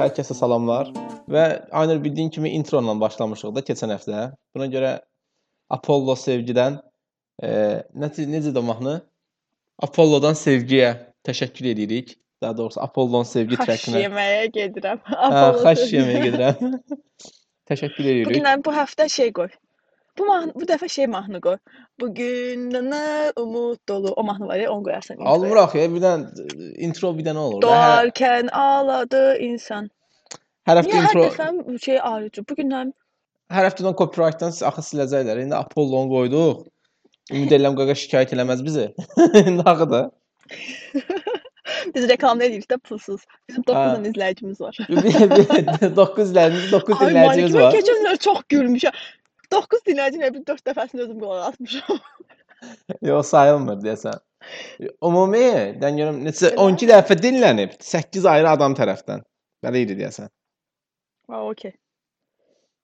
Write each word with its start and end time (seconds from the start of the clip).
Hər 0.00 0.14
kəsə 0.16 0.32
salamlar. 0.32 0.88
Və 1.30 1.42
Aynur 1.76 1.98
bildiyin 2.00 2.30
kimi 2.32 2.54
intro 2.56 2.80
ilə 2.80 2.94
başlamışıq 3.02 3.52
da 3.56 3.62
keçən 3.66 3.92
həftə. 3.92 4.30
Buna 4.56 4.68
görə 4.72 4.92
Apollo 5.76 6.14
sevgidən 6.16 6.78
e, 7.44 7.50
necə 8.00 8.24
necə 8.30 8.54
də 8.56 8.62
mahnı? 8.64 8.94
Apollodan 9.84 10.38
sevgiyə 10.40 10.94
təşəkkür 11.28 11.68
edirik. 11.74 12.16
Daha 12.40 12.56
doğrusu 12.56 12.80
Apollon 12.80 13.26
sevgi 13.28 13.58
Xaş 13.60 13.68
trəkinə. 13.68 14.00
yeməyə 14.06 14.46
gedirəm. 14.54 15.02
Hə, 15.04 15.16
Apollo 15.28 15.64
xaş 15.66 15.82
sözü. 15.82 15.96
yeməyə 15.98 16.22
gedirəm. 16.24 16.78
təşəkkür 17.70 18.04
Bu 18.06 18.08
edirik. 18.14 18.36
gündən 18.38 18.64
bu 18.64 18.72
həftə 18.72 19.08
şey 19.12 19.32
qoy. 19.36 19.52
Bu 20.18 20.26
mahnı, 20.26 20.52
bu 20.54 20.66
dəfə 20.68 20.88
şey 20.88 21.06
mahnı 21.06 21.40
qoy. 21.40 21.56
Bugün 22.00 22.70
nə 22.74 23.32
umud 23.40 23.78
dolu 23.88 24.12
o 24.12 24.24
mahnı 24.24 24.48
var 24.48 24.56
ya, 24.56 24.72
onu 24.72 24.82
qoyarsan. 24.88 25.16
Almıraq 25.32 25.76
ya, 25.78 25.86
bir 25.94 26.02
dənə 26.04 26.46
e, 26.46 26.70
intro 26.86 27.12
bir 27.18 27.26
dənə 27.28 27.44
olur. 27.46 27.62
Doğarkən 27.64 28.50
ağladı 28.50 29.38
insan. 29.46 29.90
hər 30.68 30.82
həftə 30.82 30.90
Niyə 30.90 31.04
hər 31.04 31.14
intro, 31.14 31.24
dəfə 31.28 31.48
bu 31.68 31.78
şey 31.78 32.00
ayrıcı? 32.02 32.44
Bu 32.48 32.58
gündən 32.58 32.92
hər 33.54 33.66
həftədən 33.70 33.96
copyright-dan 33.98 34.54
axı 34.70 34.86
siləcəklər. 34.90 35.42
İndi 35.44 35.56
Apollonu 35.58 36.10
qoyduq. 36.12 36.66
Ümid 37.30 37.52
edirəm 37.54 37.76
qaqa 37.78 37.94
şikayət 37.98 38.34
eləməz 38.36 38.64
bizi. 38.66 38.88
İndi 39.46 39.62
axı 39.72 39.90
da. 39.90 40.02
biz 41.94 42.08
reklamda 42.08 42.44
edirik 42.44 42.66
də 42.70 42.78
pulsuz. 42.78 43.22
Bizim 43.48 43.64
9 43.66 43.80
Hə. 43.80 43.86
dənə 43.96 44.10
izləyicimiz 44.12 44.60
var. 44.60 44.76
9 44.90 46.32
dinləyicimiz, 46.34 46.72
9 46.72 47.00
Ay 47.00 47.14
dinləyicimiz 47.14 47.26
Malik, 47.26 47.54
mən 47.54 47.62
var. 47.62 47.74
keçən 47.76 48.04
gün 48.06 48.22
çox 48.26 48.42
gülmüşəm. 48.54 49.02
9 49.52 49.84
dinləyicinin 49.86 50.34
bir 50.34 50.46
4 50.46 50.66
dəfəsini 50.70 51.06
özüm 51.06 51.20
qulaq 51.20 51.48
asmışam. 51.50 52.00
Yox, 53.10 53.32
sayılmır 53.34 53.82
deyəsən. 53.84 54.22
Ümumi, 55.04 55.46
dən 55.82 56.00
görüm 56.00 56.22
neçə 56.26 56.52
Elə? 56.52 56.64
12 56.66 56.90
dəfə 56.92 57.18
dinlənib 57.20 57.76
8 57.84 58.26
ayrı 58.34 58.54
adam 58.54 58.76
tərəfdən. 58.78 59.22
Belə 59.64 59.84
idi 59.84 59.98
deyəsən. 60.00 60.30
Ha, 61.30 61.44
okey. 61.52 61.74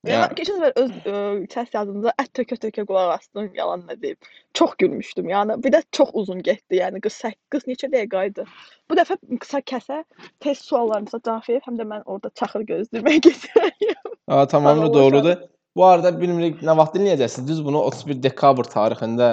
Ya. 0.07 0.27
Keçən 0.39 0.61
səfər 0.61 0.77
öz 0.79 0.91
ə, 1.11 1.21
səs 1.51 1.73
yazdığımda 1.75 2.13
ət 2.23 2.29
tökə-tökə 2.39 2.85
qulaq 2.87 3.17
asdım, 3.17 3.49
yalan 3.57 3.83
nə 3.89 3.97
deyim. 4.03 4.19
Çox 4.55 4.77
gülmüşdüm. 4.79 5.31
Yəni 5.33 5.57
bir 5.65 5.75
də 5.75 5.81
çox 5.97 6.13
uzun 6.21 6.45
getdi. 6.47 6.79
Yəni 6.79 7.01
qız 7.03 7.17
8 7.25 7.67
neçə 7.71 7.91
dəqiqə 7.91 8.23
idi. 8.31 8.45
Bu 8.87 8.99
dəfə 8.99 9.17
qısa 9.43 9.63
kəsə 9.73 10.03
test 10.45 10.69
suallarımıza 10.69 11.19
cavab 11.27 11.49
verib, 11.49 11.67
həm 11.67 11.81
də 11.81 11.89
mən 11.91 12.07
orada 12.07 12.31
çaxır 12.39 12.69
gözləməyə 12.71 13.23
gedirəm. 13.27 14.15
Ha, 14.31 14.45
tamamilə 14.53 14.93
doğrudur. 14.95 15.43
Bu 15.77 15.85
arada 15.85 16.13
bilmirik 16.21 16.63
nə 16.65 16.77
vaxt 16.79 16.95
dinləyəcəksiniz. 16.97 17.49
Düz 17.51 17.65
bunu 17.65 17.83
31 17.91 18.23
dekabr 18.25 18.69
tarixində 18.73 19.29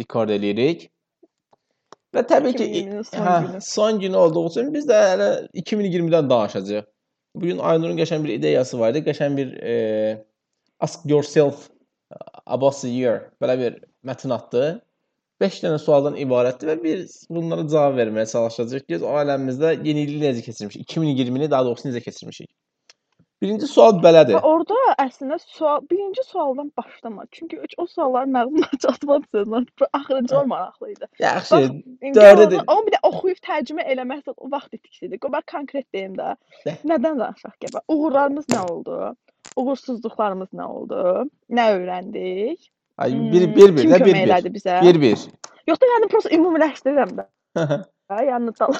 rekord 0.00 0.32
eləyirik. 0.34 0.90
Və 2.16 2.22
təbii 2.28 2.56
ki, 2.56 2.66
2020-nin 2.66 3.06
son 3.08 3.24
hə, 3.26 3.36
günü. 3.46 3.60
son 3.64 4.00
günü 4.00 4.16
olduğu 4.16 4.42
üçün 4.50 4.68
biz 4.74 4.86
də 4.88 4.98
hələ 5.12 5.28
2020-dən 5.62 6.28
danışacağıq. 6.30 6.86
Bu 7.36 7.48
gün 7.50 7.58
Aynurun 7.70 7.96
qəşəng 7.96 8.24
bir 8.24 8.34
ideyası 8.34 8.80
var 8.80 8.92
idi. 8.92 9.02
Qəşəng 9.08 9.36
bir 9.36 9.56
e, 9.72 9.74
ask 10.80 11.04
yourself 11.04 11.66
about 12.46 12.84
a 12.84 12.88
year 12.88 13.30
belə 13.42 13.58
bir 13.60 13.80
mətn 14.04 14.36
atdı. 14.36 14.66
5 15.40 15.58
dənə 15.64 15.80
sualdan 15.80 16.16
ibarətdir 16.20 16.70
və 16.72 16.76
biz 16.84 17.16
bunlara 17.28 17.66
cavab 17.68 17.98
verməyə 17.98 18.28
çalışacağıq 18.30 18.86
ki, 18.88 19.00
o 19.04 19.16
aləmimizdə 19.20 19.74
yenilik 19.84 20.22
necə 20.22 20.44
keçirmişik? 20.44 20.86
2020-ni 20.88 21.50
daha 21.50 21.64
doğrusu 21.64 21.88
necə 21.88 22.00
keçirmişik? 22.04 22.48
Birinci 23.42 23.66
sual 23.68 23.98
belədir. 24.04 24.34
Və 24.38 24.42
orada 24.48 24.76
əslində 25.02 25.36
sual 25.42 25.82
birinci 25.90 26.22
sualdan 26.24 26.70
başlama. 26.78 27.26
Çünki 27.32 27.58
o 27.78 27.86
sualların 27.86 28.32
məlumatı 28.32 28.78
çatmadığından 28.78 29.66
axırıncılar 29.92 30.44
maraqlı 30.44 30.90
idi. 30.92 31.06
Yaxşı, 31.20 31.54
də- 31.54 32.64
Amma 32.66 32.86
bir 32.86 32.92
də 32.96 33.00
oxuyub 33.02 33.40
tərcümə 33.48 33.84
eləmək 33.92 34.22
o 34.36 34.50
vaxt 34.50 34.74
itiksidir. 34.74 35.18
Qoy 35.18 35.32
bax 35.32 35.44
konkret 35.52 35.86
deyim 35.94 36.14
də. 36.16 36.36
De. 36.66 36.76
Nədən 36.84 37.20
danışaq 37.20 37.54
gəbə? 37.64 37.80
Uğurlarımız 37.88 38.46
nə 38.56 38.62
oldu? 38.70 39.14
Uğursuzluqlarımız 39.56 40.48
nə 40.54 40.64
oldu? 40.64 41.30
Nə 41.50 41.66
öyrəndik? 41.76 42.70
Ay 42.98 43.12
Hmm, 43.12 43.32
bir 43.32 43.56
bir 43.56 43.76
bir 43.76 43.82
kim 43.82 43.90
də 43.92 44.00
bir 44.04 44.14
bir. 44.14 44.28
Bir 44.82 45.00
bir. 45.00 45.18
Yox 45.68 45.80
da 45.80 45.86
yəni 45.86 46.08
prosta 46.08 46.30
ümumiləşdirirəm 46.30 47.12
də. 47.20 47.26
Yəni 48.30 48.52
dal. 48.60 48.72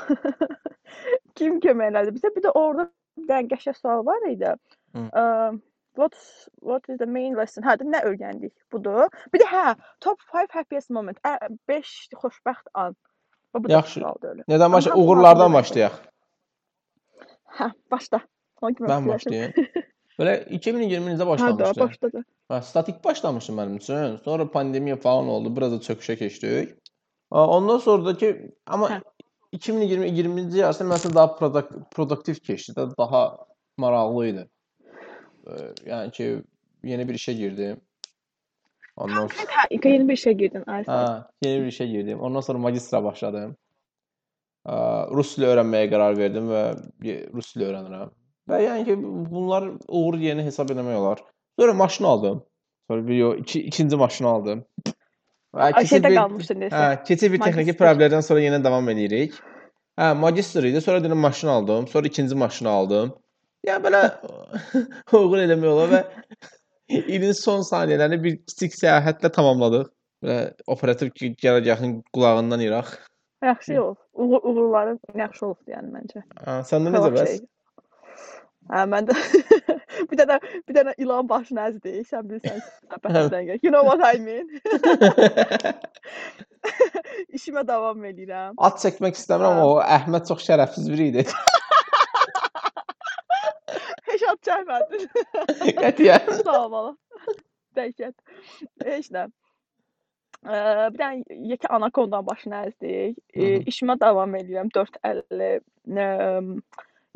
kim 1.39 1.61
kömək 1.61 1.91
elədi 1.93 2.15
bizə? 2.16 2.31
Bir 2.37 2.43
də 2.47 2.53
orada 2.55 2.91
dənə 3.16 3.49
qəşəng 3.53 3.78
sual 3.78 4.04
var 4.06 4.28
idi. 4.31 4.53
Hı. 4.97 5.04
Um, 5.22 5.62
what 5.97 6.15
what 6.60 6.82
is 6.88 6.99
the 6.99 7.06
main 7.06 7.37
lesson? 7.37 7.65
Hə, 7.65 7.77
də 7.81 7.88
nə 7.88 8.03
öyrəndik? 8.09 8.53
Budur. 8.72 9.09
Bir 9.32 9.43
də 9.43 9.49
hə, 9.50 9.65
top 10.04 10.21
5 10.34 10.54
happiest 10.54 10.91
moment. 10.91 11.19
5 11.69 11.94
xoşbəxt 12.15 12.72
an. 12.75 12.97
Bu 13.54 13.65
da 13.65 13.72
Yaxşı. 13.72 14.00
sualdır. 14.00 14.44
Nədən 14.49 14.72
başla? 14.72 14.94
Uğurlardan 15.00 15.53
başlayaq. 15.54 16.00
Hə, 17.59 17.71
başla. 17.91 18.21
Mən 18.62 19.09
başlayım. 19.09 19.53
Belə 20.21 20.34
2020-də 20.48 21.16
Hə, 21.16 21.19
da 21.19 21.27
başlamışdı. 21.28 21.81
başladı. 21.81 22.25
Ha, 22.48 22.60
statik 22.62 23.04
başlamışdı 23.04 23.53
mənim 23.53 23.77
üçün. 23.77 24.16
Sonra 24.25 24.50
pandemiya 24.50 24.97
falan 24.97 25.28
oldu. 25.28 25.56
Biraz 25.56 25.72
da 25.72 25.77
çöküşə 25.77 26.16
keçdik. 26.16 26.77
Ondan 27.31 27.78
sonra 27.78 28.04
da 28.06 28.16
ki 28.16 28.31
amma 28.66 28.88
Hə. 28.91 29.00
2020-20-ci 29.53 30.59
yarısı 30.59 30.84
məsələn 30.84 31.15
daha 31.15 31.27
produk- 31.39 31.91
produktiv 31.95 32.34
keçdi 32.34 32.73
də 32.73 32.91
daha 32.99 33.39
maraqlı 33.79 34.27
idi. 34.27 34.49
Ee, 35.47 35.91
Yəni 35.91 36.11
ki 36.11 36.43
yeni 36.84 37.09
bir 37.09 37.15
işə 37.15 37.33
girdim. 37.33 37.81
Ondan 38.97 39.27
sonra 39.27 39.67
yeni 39.71 40.09
bir 40.09 40.17
işə 40.17 40.33
girdin 40.33 40.65
Aysa. 40.67 40.93
Ha, 40.93 41.31
yeni 41.43 41.62
bir 41.65 41.73
işə 41.73 41.87
girdim. 41.87 42.21
Ondan 42.21 42.41
sonra 42.41 42.59
magistra 42.59 43.05
başladım. 43.05 43.57
Aa, 44.65 45.07
Rus 45.11 45.37
dili 45.37 45.47
öyrənməyə 45.47 45.91
qərar 45.93 46.19
verdim 46.19 46.49
və 46.51 46.63
ye- 47.03 47.28
Rus 47.34 47.55
dili 47.55 47.65
öyrənirəm. 47.69 48.11
Və 48.51 48.61
yəni 48.65 48.84
ki, 48.84 48.97
bunlar 49.31 49.69
uğur 49.89 50.19
yeni 50.19 50.43
hesab 50.43 50.71
etmək 50.71 50.97
olar. 50.97 51.23
Sonra 51.59 51.75
maşın 51.75 52.05
aldım. 52.05 52.43
Sonra 52.91 53.07
bir 53.07 53.15
yo, 53.15 53.34
iki, 53.34 53.63
ikinci 53.63 53.97
maşını 53.97 54.28
aldım. 54.28 54.65
Keçid 55.56 55.93
şeydə 55.94 56.11
bir, 56.11 56.17
qalmışdın 56.21 56.65
desə. 56.67 56.81
hə, 56.81 57.05
keçid 57.09 57.33
bir 57.33 57.41
texniki 57.41 57.72
Magistr. 57.72 57.83
problemdən 57.84 58.25
sonra 58.27 58.43
yenə 58.44 58.59
davam 58.65 58.89
edirik. 58.93 59.37
Hə, 59.97 60.11
magistr 60.21 60.67
idi. 60.69 60.81
Sonra 60.84 61.05
dedim 61.05 61.19
maşın 61.19 61.49
aldım. 61.49 61.89
Sonra 61.89 62.06
ikinci 62.06 62.34
maşını 62.34 62.69
aldım. 62.69 63.15
Yəni 63.66 63.83
belə 63.87 64.03
uğur 65.16 65.41
eləmək 65.43 65.71
olar 65.72 65.93
və 65.95 66.03
ilin 67.16 67.33
son 67.33 67.65
saniyələrini 67.66 68.19
bir 68.22 68.37
kiçik 68.45 68.77
səyahətlə 68.77 69.33
tamamladıq. 69.33 69.89
Və 70.27 70.37
operativ 70.72 71.11
ki, 71.16 71.34
gələcəyin 71.43 71.99
qulağından 72.15 72.61
iraq. 72.65 72.93
Yaxşı 73.45 73.83
oldu. 73.83 74.00
Uğur, 74.15 74.41
uğurların 74.43 75.00
yaxşı 75.19 75.47
oldu 75.47 75.72
yəni 75.72 75.93
məncə. 75.93 76.22
Ha, 76.45 76.61
səndə 76.69 76.93
necə 76.95 77.11
bəs? 77.15 77.33
şey. 77.33 77.43
Hə, 78.72 78.84
mən 78.93 79.11
də 79.11 79.16
bir 80.11 80.21
dənə 80.21 80.39
bir 80.69 80.77
dənə 80.79 80.95
ilan 81.03 81.29
başını 81.31 81.62
əzdi. 81.71 81.93
Sən 82.09 82.27
bilirsən, 82.29 82.61
söhbətdən 82.93 83.49
gəl. 83.51 83.61
You 83.62 83.73
know 83.73 83.84
what 83.87 84.03
I 84.05 84.19
mean? 84.21 84.47
İşimə 87.37 87.62
davam 87.67 88.05
edirəm. 88.11 88.57
Ad 88.59 88.81
çəkmək 88.83 89.19
istəmirəm 89.21 89.57
amma 89.57 89.67
o 89.71 89.81
Əhməd 89.83 90.29
çox 90.29 90.45
şərəfsiz 90.49 90.91
biri 90.93 91.11
idi. 91.12 91.27
Heç 94.11 94.23
ad 94.33 94.41
çəkmədin. 94.49 95.09
Qətiyyən. 95.81 96.31
Sağ 96.43 96.61
ol 96.65 96.71
bala. 96.73 96.93
Dəhşət. 97.77 98.17
Heç 98.87 99.11
nə. 99.15 99.27
Ee, 100.47 100.89
bir 100.93 100.99
dənə 101.01 101.41
yekə 101.53 101.71
anakondan 101.75 102.27
başını 102.27 102.63
əzdik. 102.67 103.19
Hı. 103.37 103.49
işimə 103.73 103.99
davam 104.01 104.34
edirəm 104.39 104.71
4.50. 104.75 105.61
Eee, 105.97 106.61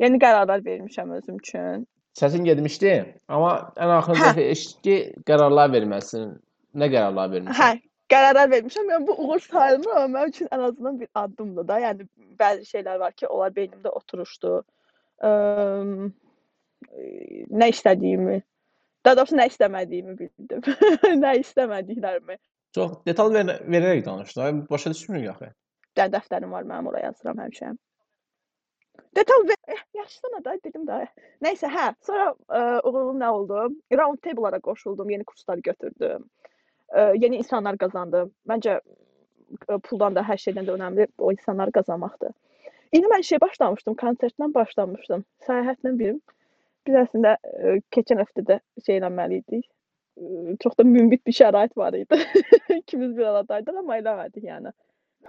yeni 0.03 0.19
qərarlar 0.23 0.63
vermişəm 0.65 1.15
özüm 1.17 1.37
üçün. 1.43 1.87
Səsin 2.19 2.43
getmişdi, 2.43 2.91
amma 3.31 3.51
ən 3.79 3.93
axırda 3.95 4.33
Hə. 4.35 4.49
eşitdi 4.51 4.95
qərarlar 5.27 5.71
verməlisən. 5.71 6.33
Nə 6.75 6.89
qərarlar 6.91 7.31
vermisən? 7.31 7.55
Hə, 7.55 7.69
qərarlar 8.11 8.49
vermişəm. 8.51 8.89
Yəni 8.91 9.07
bu 9.07 9.15
uğur 9.25 9.43
sayılmır, 9.45 9.95
amma 10.01 10.19
mənim 10.19 10.33
üçün 10.33 10.49
ən 10.51 10.65
azından 10.67 10.99
bir 10.99 11.09
addımdır 11.15 11.67
da. 11.69 11.79
Yəni 11.85 12.07
bəzi 12.39 12.67
şeylər 12.67 12.99
var 12.99 13.15
ki, 13.15 13.27
onlar 13.27 13.53
beynimdə 13.55 13.93
oturuşdu. 13.95 14.57
Eee, 15.23 16.09
nə 17.61 17.69
istədiyimi, 17.71 18.41
daha 19.05 19.17
doğrusu 19.21 19.37
nə 19.39 19.47
istəmədiyimi 19.53 20.17
bildim. 20.19 20.67
nə 21.23 21.37
istəmədiklərimi. 21.45 22.37
Çox 22.75 22.99
detal 23.07 23.31
ver 23.33 23.55
verərək 23.67 24.03
danış 24.05 24.35
da. 24.37 24.51
Başa 24.69 24.91
düşmürük 24.91 25.31
axı. 25.35 25.51
Dənə 25.95 26.15
dəftərim 26.17 26.51
var 26.51 26.67
mənim, 26.67 26.91
oraya 26.91 27.11
yazıram 27.11 27.39
həmişə. 27.43 27.73
Detal 29.15 29.47
ver. 29.49 29.55
Eh, 29.67 29.81
yaxşısına 29.95 30.45
da 30.45 30.53
dedim 30.65 30.85
də. 30.87 30.99
Nəysə, 31.43 31.69
hə, 31.73 31.87
sonra 32.05 32.27
ə, 32.49 32.61
uğurum 32.87 33.19
nə 33.19 33.29
oldu? 33.35 33.57
Round 33.93 34.21
table-lara 34.23 34.59
qoşuldum, 34.61 35.09
yeni 35.09 35.25
kurslar 35.27 35.59
götürdüm. 35.65 36.25
Ə, 36.95 37.11
yeni 37.23 37.41
insanlar 37.43 37.77
qazandım. 37.81 38.31
Məncə 38.49 38.79
puldan 39.89 40.15
da 40.15 40.23
hər 40.27 40.39
şeydən 40.43 40.67
də 40.69 40.75
önəmli 40.77 41.07
o 41.19 41.31
insanları 41.33 41.71
qazanmaqdır. 41.79 42.33
İndi 42.93 43.07
mən 43.11 43.23
şey 43.23 43.41
başlamışdım, 43.41 43.95
konsertdən 44.01 44.53
başlamışdım. 44.55 45.25
Səyahətlə 45.47 45.93
birim. 45.99 46.21
Biz 46.87 46.99
əslində 47.05 47.35
ə, 47.43 47.77
keçən 47.95 48.23
həftə 48.23 48.45
də 48.47 48.59
şey 48.85 49.01
eləməli 49.01 49.41
idik. 49.43 49.67
Ə, 50.19 50.57
Çox 50.63 50.77
da 50.79 50.85
münbit 50.87 51.25
bir 51.27 51.33
şərait 51.43 51.77
var 51.77 51.93
idi. 51.99 52.23
İkimiz 52.81 53.17
bir 53.17 53.25
aradaydıq, 53.33 53.83
amma 53.83 53.99
eləmədik 54.01 54.47
yəni. 54.51 54.73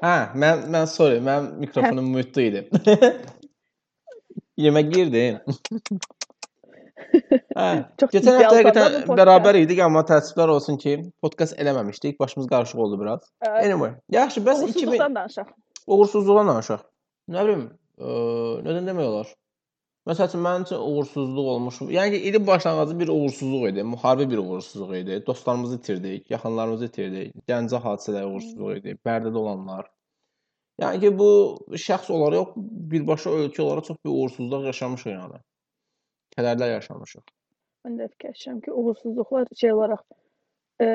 Hə, 0.02 0.14
mən 0.38 0.66
mən 0.74 0.86
sorry, 0.90 1.20
mənim 1.24 1.60
mikrofonum 1.66 2.10
mute 2.14 2.46
idi. 2.48 2.66
Yemək 4.62 4.92
yeyirdin. 4.96 5.40
Hə. 7.56 7.66
Çox 8.00 8.10
Keçən 8.12 8.22
ciddi 8.22 8.44
həftə 8.44 8.56
həqiqətən 8.60 8.94
podkast. 8.94 9.18
bərabər 9.20 9.58
idik, 9.62 9.80
amma 9.84 10.02
təəssüflər 10.08 10.52
olsun 10.54 10.78
ki, 10.80 10.92
podkast 11.24 11.56
eləməmişdik. 11.60 12.18
Başımız 12.20 12.46
qarışıq 12.52 12.78
oldu 12.84 13.00
biraz. 13.00 13.26
Evet. 13.42 13.64
Anyway, 13.66 13.92
yaxşı, 14.14 14.40
bəs 14.46 14.62
2000 14.62 14.68
Uğursuzluqdan 14.68 15.14
danışaq. 15.18 15.48
uğursuzluğa 15.86 16.44
danışaq. 16.48 16.84
Nə 17.34 17.44
bilim, 17.48 17.64
ə, 17.98 18.12
nədən 18.68 18.88
demək 18.92 19.08
olar? 19.10 19.32
Məsəl 20.08 20.30
üçün 20.30 20.42
mənim 20.46 20.64
üçün 20.66 20.80
uğursuzluq 20.88 21.48
olmuş. 21.56 21.80
Yəni 21.96 22.10
ki, 22.16 22.22
ilin 22.30 22.46
başlanğıcı 22.46 22.98
bir 23.00 23.08
uğursuzluq 23.16 23.68
idi. 23.72 23.84
Müharibə 23.92 24.30
bir 24.30 24.38
uğursuzluq 24.44 24.94
idi. 25.02 25.22
Dostlarımızı 25.26 25.76
itirdik, 25.76 26.30
yaxınlarımızı 26.30 26.88
itirdik. 26.90 27.34
Gəncə 27.50 27.82
hadisələri 27.84 28.30
uğursuzluq 28.32 28.78
idi. 28.80 28.96
Bərdədə 29.06 29.36
olanlar. 29.44 29.90
Yəni 30.82 31.00
ki, 31.02 31.12
bu 31.18 31.30
şəxs 31.86 32.10
olaraq 32.12 32.56
birbaşa 32.92 33.30
ölkə 33.38 33.62
olaraq 33.62 33.88
çox 33.90 33.98
bir 34.04 34.10
uğursuzluq 34.10 34.66
yaşamışıq 34.70 35.12
yəni. 35.12 35.40
Kədərlər 36.36 36.76
yaşamışıq. 36.78 37.24
Mən 37.86 37.98
də 38.00 38.08
fikirləşirəm 38.12 38.60
ki, 38.64 38.72
uğursuzluqlar 38.72 39.50
şey 39.58 39.72
olaraq 39.72 40.02
e, 40.82 40.86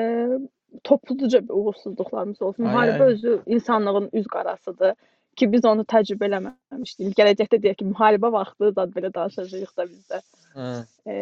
topluca 0.84 1.42
bir 1.48 1.54
uğursuzluqlarımız 1.60 2.42
olsun. 2.42 2.64
Müharibə 2.64 3.12
özü 3.14 3.42
insanlığın 3.46 4.10
üz 4.12 4.26
qarasıdır 4.26 4.94
ki, 5.36 5.52
biz 5.52 5.64
onu 5.70 5.86
təcrübə 5.92 6.28
eləməmişdik. 6.28 7.14
Gələcəkdə 7.18 7.62
deyək 7.64 7.80
ki, 7.80 7.88
müharibə 7.92 8.32
vaxtı 8.34 8.72
zad 8.76 8.94
belə 8.96 9.12
danışacağıq 9.14 9.74
da 9.78 9.88
biz 9.90 10.04
də. 10.12 10.22
Hə. 10.56 10.68
E, 11.06 11.18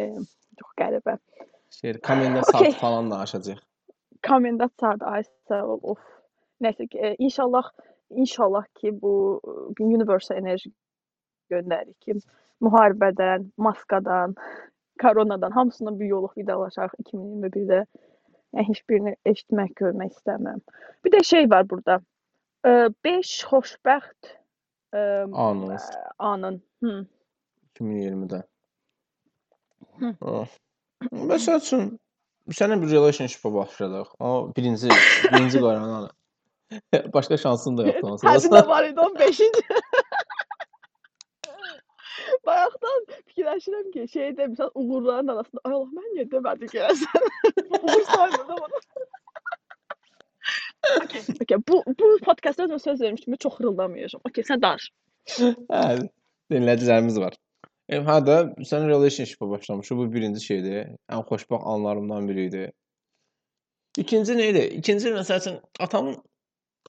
çox 0.61 0.77
qəribə. 0.81 1.19
Şey, 1.81 1.99
komenda 2.01 2.41
Okey. 2.41 2.53
saat 2.53 2.81
falan 2.81 3.11
danışacağıq. 3.11 3.63
Komendant 4.27 4.73
saat 4.81 5.03
ay 5.03 5.27
sağ 5.49 5.65
ol. 5.75 5.81
Of. 5.83 6.01
Nəysə 6.63 6.89
ki, 6.89 6.99
e, 6.99 7.15
inşallah 7.19 7.71
inşallah 8.11 8.65
ki, 8.75 9.03
bu 9.03 9.41
e, 9.45 9.83
universal 9.85 10.37
enerji 10.37 10.73
göndəririk 11.51 12.01
ki, 12.01 12.19
müharibədən, 12.63 13.51
maskadan, 13.57 14.35
koronadan 15.03 15.51
hamısından 15.51 16.01
bir 16.01 16.07
yoluq 16.07 16.37
vidalaşaq 16.39 16.97
2021-də. 17.05 17.85
Yəni 18.55 18.69
heç 18.69 18.83
birini 18.89 19.17
eşitmək, 19.27 19.75
görmək 19.77 20.15
istəmirəm. 20.17 20.63
Bir 21.05 21.13
də 21.13 21.25
şey 21.25 21.51
var 21.51 21.69
burada. 21.71 22.01
5 22.65 23.33
xoşbəxt 23.51 24.37
Anons 25.33 25.83
anın. 26.19 26.63
Hı. 26.83 27.07
2020-də. 27.81 28.43
Hı. 29.99 30.15
Oh. 30.21 30.49
Məsəl 31.13 31.61
üçün 31.61 31.83
sənə 32.57 32.79
bir 32.83 32.91
relationship-a 32.91 33.53
başladıq. 33.55 34.15
Amma 34.19 34.55
birinci 34.57 34.89
birinci 35.33 35.61
qaranı. 35.61 36.09
Başqa 37.15 37.37
şansın 37.37 37.79
da 37.79 37.87
yoxdur 37.87 38.11
onsuz. 38.11 38.31
Hədində 38.31 38.63
var 38.69 38.89
idi 38.89 39.01
15-ci. 39.01 39.51
Bayaqdan 42.47 43.07
fikirləşirəm 43.29 43.91
ki, 43.95 44.07
şey 44.13 44.31
demişsən 44.41 44.71
uğurların 44.75 45.29
arasında. 45.35 45.61
Ay 45.65 45.73
Allah, 45.79 45.91
mən 45.99 46.13
niyə 46.17 46.27
demədim 46.33 46.71
ki, 46.73 46.79
sən 47.03 47.23
uğur 47.83 48.05
saymadın 48.11 48.53
ama. 48.57 48.67
okay, 51.05 51.23
okay. 51.43 51.59
Bu 51.69 51.83
bu 52.01 52.13
podkastda 52.25 52.67
özümə 52.67 52.79
söz 52.83 53.01
vermişdim, 53.01 53.37
çox 53.47 53.59
xırıldamayacağam. 53.59 54.23
Okay, 54.31 54.47
sən 54.51 54.63
danış. 54.63 54.91
Hə, 55.39 55.83
dinləyicilərimiz 56.53 57.21
var. 57.23 57.39
E, 57.89 58.01
hə 58.09 58.19
də 58.27 58.39
sən 58.67 58.89
relationship-a 58.91 59.51
başlamışıq. 59.51 59.99
Bu 60.03 60.07
birinci 60.13 60.45
şeydir. 60.45 60.95
Ən 61.11 61.27
xoşbəxt 61.31 61.67
anlarımdan 61.75 62.29
biri 62.31 62.47
idi. 62.51 62.65
İkinci 63.99 64.39
nə 64.39 64.51
idi? 64.53 64.65
İkinci 64.81 65.15
məsəl 65.15 65.41
üçün 65.41 65.61
atamın 65.81 66.17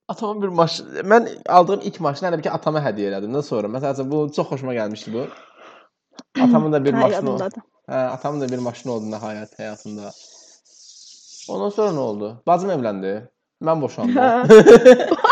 atamın 0.07 0.41
bir 0.41 0.47
maşın 0.47 0.85
mən 1.11 1.27
aldığım 1.49 1.81
ilk 1.83 1.99
maşını 1.99 2.29
hələ 2.29 2.37
bir 2.37 2.43
ki 2.47 2.51
atama 2.51 2.79
hədiyyə 2.83 3.11
elədim 3.11 3.35
də 3.37 3.43
sonra. 3.43 3.67
Məsəl 3.67 3.93
üçün 3.93 4.11
bu 4.11 4.31
çox 4.35 4.47
xoşuma 4.51 4.73
gəlmişdi 4.75 5.13
bu. 5.13 5.27
Atamın 6.43 6.73
da 6.73 6.85
bir 6.85 6.93
Hə, 6.93 7.01
maşını 7.01 7.13
yadımdadır. 7.15 7.63
Hə, 7.89 8.05
atamın 8.15 8.41
da 8.41 8.49
bir 8.49 8.59
maşını 8.67 8.91
oldu 8.93 9.11
nəhayət 9.15 9.57
həyatında. 9.61 10.11
Ondan 11.49 11.69
sonra 11.69 11.91
nə 11.99 12.03
oldu? 12.09 12.33
Bacım 12.47 12.69
evləndi. 12.77 13.15
Mən 13.63 13.81
boşandım. 13.81 14.15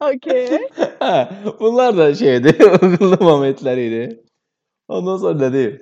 Okay. 0.00 0.58
Hə, 1.00 1.28
bunlar 1.60 1.96
da 1.96 2.14
şeydi, 2.14 2.54
uğurlu 2.64 3.18
momentlər 3.20 3.80
idi. 3.82 3.98
Ondan 4.88 5.18
sonra 5.20 5.36
nə 5.42 5.50
deyim? 5.52 5.74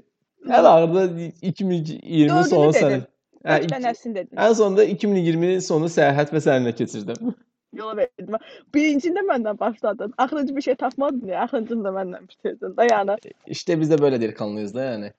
Ən 0.49 0.67
axırda 0.71 1.05
2020 1.43 2.29
Dördünü 2.29 2.49
sonu 2.51 2.73
sənə. 2.75 2.99
Hə, 3.47 3.59
Üç 3.59 3.65
iki- 3.65 3.75
dənəsini 3.75 4.15
dedim. 4.15 4.39
ən 4.39 4.55
sonunda 4.55 4.85
2020-nin 4.85 5.61
sonu 5.61 5.87
səyahət 5.93 6.33
və 6.35 6.41
səninlə 6.47 6.73
keçirdim. 6.79 7.35
Yola 7.77 7.97
verdim. 7.97 8.35
Birincində 8.75 9.23
məndən 9.29 9.59
başladın. 9.59 10.15
Axırıncı 10.19 10.57
bir 10.57 10.63
şey 10.63 10.75
tapmadın 10.75 11.27
ya. 11.29 11.43
Axırıncını 11.43 11.85
da 11.85 11.89
məndən 11.89 12.29
bitirdin 12.29 12.75
də 12.79 12.89
yəni. 12.91 13.17
İşte 13.47 13.81
biz 13.81 13.91
də 13.93 13.99
belə 14.01 14.21
delikanlıyız 14.21 14.75
da 14.75 14.85
yəni. 14.85 15.13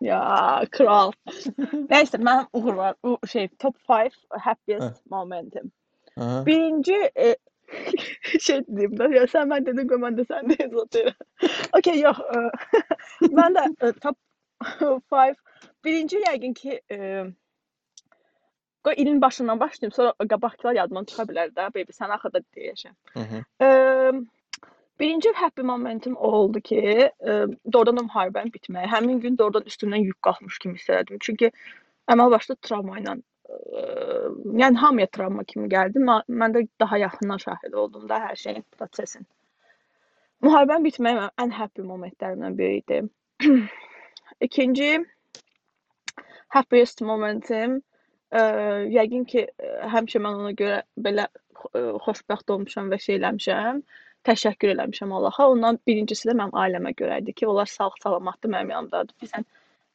Ya 0.00 0.20
kral. 0.70 1.12
Nəysə 1.92 2.18
mənim 2.18 2.46
uğur 2.52 2.74
var. 2.74 2.94
Bu 3.04 3.18
şey 3.28 3.48
top 3.58 3.76
5 3.90 4.12
happiest 4.30 4.82
Hə. 4.82 4.92
momentum. 5.10 5.70
Aha. 6.16 6.46
Birinci 6.46 6.96
e, 7.18 7.36
şey 8.40 8.60
deyim 8.68 8.96
də 8.98 9.14
ya 9.14 9.22
sən 9.30 9.48
mən 9.52 9.66
dedim 9.66 9.88
ki 9.88 9.94
mən 9.94 10.18
də 10.18 10.26
sən 10.26 10.48
deyin 10.50 10.74
zaten. 10.78 11.12
Okay 11.78 12.00
yox. 12.00 12.18
E, 12.20 12.38
mən 13.28 13.54
də 13.56 13.88
e, 13.88 13.92
top 13.92 14.16
5 15.12 15.36
birinci 15.84 16.16
yəqin 16.26 16.54
ki 16.54 16.80
e, 16.90 17.24
qoy 18.84 18.94
ilin 18.96 19.20
başından 19.22 19.60
başlayım, 19.60 19.92
sonra 19.92 20.14
qabaqlar 20.30 20.76
yadımdan 20.76 21.04
çıxa 21.10 21.24
bilər 21.30 21.52
də. 21.56 21.68
Baby 21.74 21.92
sən 21.96 22.12
axırda 22.16 22.40
deyəcəm. 22.56 22.94
Eee, 23.60 24.12
birinci 25.00 25.32
happy 25.34 25.62
momentum 25.62 26.16
o 26.16 26.30
oldu 26.38 26.60
ki, 26.60 26.80
eee, 27.26 27.46
doğrudan 27.72 27.96
da 27.96 28.02
müharibənin 28.08 28.52
bitməyi. 28.56 28.90
Həmin 28.96 29.20
gün 29.20 29.38
doğrudan 29.38 29.62
üstümdən 29.62 30.04
yük 30.04 30.22
qalxmış 30.22 30.58
kimi 30.58 30.74
hiss 30.74 30.90
elədim. 30.90 31.16
Çünki 31.20 31.50
əməl 32.14 32.30
başda 32.36 32.56
travma 32.68 32.98
ilə, 33.00 33.16
eee, 33.48 34.28
yəni 34.64 34.76
hamıya 34.84 35.06
travma 35.06 35.44
kimi 35.44 35.68
gəldi. 35.68 36.04
Mən, 36.10 36.58
də 36.58 36.66
daha 36.80 36.98
yaxından 36.98 37.42
şahid 37.46 37.72
oldum 37.72 38.08
da 38.08 38.20
hər 38.26 38.36
şeyin, 38.36 38.64
prosesin. 38.78 39.26
Müharibənin 40.42 40.84
bitməyi 40.84 41.16
mənim 41.16 41.34
ən 41.46 41.56
happy 41.60 41.82
momentlərimdən 41.88 42.58
biri 42.58 42.76
idi. 42.82 43.02
İkinci 44.40 45.04
happiest 46.48 47.00
momentum 47.00 47.74
eee, 47.76 47.93
yəqin 48.34 49.24
ki, 49.30 49.46
həmişə 49.94 50.20
mən 50.24 50.40
ona 50.42 50.52
görə 50.58 50.82
belə 51.06 51.26
xoşbəxt 52.06 52.50
olmuşam 52.54 52.90
və 52.92 52.98
şey 53.06 53.18
eləmişəm. 53.20 53.82
Təşəkkür 54.28 54.72
eləmişəm 54.74 55.12
Allaha. 55.18 55.48
Ondan 55.52 55.78
birincisi 55.86 56.28
də 56.30 56.34
mənim 56.38 56.54
ailəmə 56.64 56.94
görə 57.00 57.20
idi 57.22 57.34
ki, 57.40 57.46
onlar 57.48 57.66
sağ-salamatdır 57.70 58.50
mənim 58.54 58.72
yanımdadır. 58.74 59.14
Bilirsən, 59.22 59.46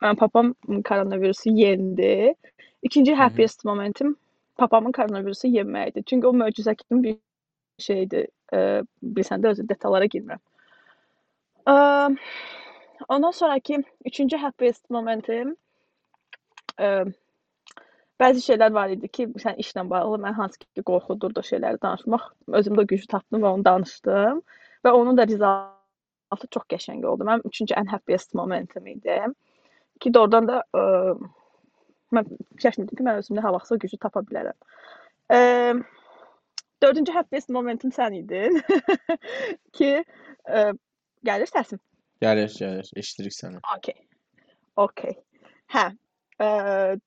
mənim 0.04 0.20
papam 0.24 0.54
koronavirusu 0.90 1.50
yendi. 1.60 2.36
İkinci 2.84 3.16
happiest 3.16 3.66
momentum 3.66 4.16
papamın 4.58 4.92
koronavirusu 4.92 5.48
yenməyi 5.48 5.92
idi. 5.92 6.04
Çünki 6.06 6.28
o 6.28 6.34
möcüzə 6.34 6.76
kimi 6.76 7.04
bir 7.04 7.18
şeydir. 7.80 8.28
Eee, 8.54 8.84
bilirsən 9.04 9.44
də 9.44 9.50
özü 9.56 9.70
detallara 9.70 10.06
girmirəm. 10.06 10.40
Eee, 11.68 12.18
ondan 13.10 13.32
sonraki 13.32 13.84
üçüncü 14.06 14.38
happiest 14.38 14.90
momentum 14.90 15.56
eee, 16.80 17.06
bəzi 18.22 18.44
şeylər 18.46 18.74
var 18.76 18.92
idi 18.94 19.08
ki, 19.16 19.28
sən 19.44 19.60
işlə 19.64 19.86
bağlı 19.90 20.20
mən 20.26 20.36
hansı 20.38 20.60
ki 20.64 20.84
qorxudurdu 20.90 21.44
şeyləri 21.50 21.80
danışmaq. 21.84 22.26
Özümdə 22.62 22.86
gücü 22.92 23.08
tapdım 23.14 23.44
və 23.46 23.54
onu 23.56 23.66
danışdım 23.66 24.42
və 24.86 24.92
onun 25.02 25.18
da 25.18 25.26
rizaltı 25.28 26.50
çox 26.56 26.66
qəşəng 26.76 27.06
oldu. 27.06 27.28
Mənim 27.30 27.48
üçüncü 27.52 27.76
ən 27.80 27.88
happiest 27.94 28.34
momentum 28.36 28.88
idi. 28.88 29.20
Ki 30.02 30.14
doğrudan 30.14 30.48
da 30.48 30.64
eee, 30.76 31.16
mən 32.16 32.28
fikirləşmirdim 32.32 32.98
ki, 33.00 33.06
mən 33.08 33.22
özümdə 33.24 33.44
ha 33.46 33.54
vaxtsa 33.56 33.78
gücü 33.84 33.98
tapa 34.02 34.24
bilərəm. 34.30 34.58
Eee, 35.32 35.76
dördüncü 36.84 37.12
happiest 37.14 37.50
momentum 37.50 37.92
sən 37.96 38.16
idin 38.22 38.62
ki, 39.78 39.92
eee, 40.50 40.72
gəlir 41.26 41.52
səsim. 41.52 41.80
Gəlir, 42.24 42.52
gəlir. 42.60 42.90
Eşidirik 43.00 43.36
səni. 43.36 43.62
Okay. 43.78 43.96
Okay. 44.78 45.16
Hə. 45.76 45.86
Eee, 46.40 46.98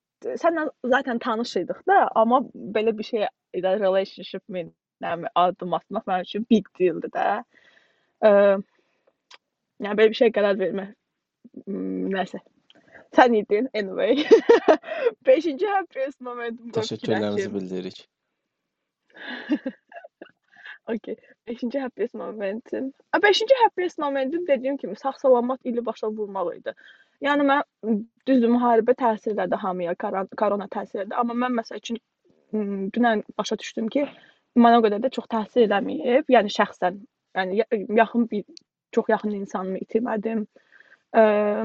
sənlə 0.43 0.67
zaten 0.95 1.21
tanış 1.23 1.57
idik 1.63 1.83
də, 1.89 1.99
amma 2.23 2.43
belə 2.77 2.95
bir 2.99 3.09
şey 3.09 3.27
ilə 3.59 3.75
relationship 3.81 4.43
ilə 4.49 5.31
addım 5.35 5.75
atmaq 5.79 6.07
mənim 6.09 6.29
üçün 6.29 6.47
big 6.51 6.69
deal-dir 6.79 7.13
də. 7.17 7.27
Eee, 8.25 8.57
yəni 9.83 9.99
belə 9.99 10.15
bir 10.15 10.21
şey 10.23 10.33
qərar 10.39 10.59
vermək 10.61 10.95
ımm, 11.67 12.09
nəsə. 12.15 12.43
Sən 13.17 13.37
idin 13.37 13.69
anyway. 13.75 14.25
5-ci 15.29 15.69
happiest 15.69 16.21
momentum 16.25 16.73
Təşəkkürlərimizi 16.79 17.53
bildiririk. 17.53 18.05
Okay. 20.91 21.17
5-ci 21.47 21.79
happiest 21.79 22.15
momentum. 22.15 22.93
A 23.13 23.19
5-ci 23.23 23.55
happiest 23.63 23.99
momentum 23.99 24.47
dediyim 24.47 24.77
kimi 24.77 24.97
sağ-salamat 24.97 25.61
ili 25.65 25.87
başa 25.87 26.09
vurmaq 26.09 26.57
idi. 26.57 26.73
Yəni 27.27 27.47
mən 27.49 28.01
düzdür 28.29 28.53
müharibə 28.55 28.95
təsir 28.99 29.35
elədi 29.37 29.59
hamıya, 29.65 29.95
koron 30.05 30.29
korona 30.39 30.69
təsir 30.75 31.03
elədi, 31.05 31.17
amma 31.23 31.37
mən 31.45 31.57
məsəl 31.61 31.83
üçün 31.83 32.01
dünən 32.97 33.25
başa 33.39 33.59
düşdüm 33.63 33.89
ki, 33.95 34.07
mənə 34.59 34.81
o 34.81 34.85
qədər 34.87 35.03
də 35.05 35.11
çox 35.17 35.29
təsir 35.35 35.67
eləməyib. 35.69 36.29
Yəni 36.37 36.53
şəxsən, 36.57 37.01
yəni 37.39 37.61
ya- 37.63 37.81
yaxın 38.03 38.29
bir 38.31 38.45
çox 38.93 39.09
yaxın 39.15 39.37
insanımı 39.43 39.79
itirmədim. 39.87 40.47
Eee 41.17 41.65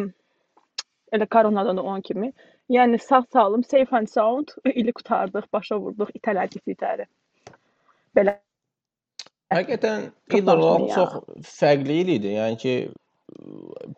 elə 1.16 1.28
koronadan 1.30 1.78
da 1.78 1.84
olan 1.84 2.02
kimi. 2.02 2.34
Yəni 2.72 3.00
sağ-salım, 3.00 3.64
safe 3.64 3.98
and 3.98 4.08
sound 4.10 4.50
ili 4.82 4.94
qurtardıq, 4.94 5.48
başa 5.54 5.80
vurduq, 5.82 6.12
itələdik 6.20 6.64
itəri. 6.76 7.08
Belə 8.18 8.40
Həqiqətən 9.56 10.04
il 10.40 10.50
olaraq 10.54 10.90
çox 10.96 11.14
fərqli 11.58 11.96
il 12.04 12.10
idi. 12.18 12.34
Yəni 12.38 12.58
ki, 12.64 12.74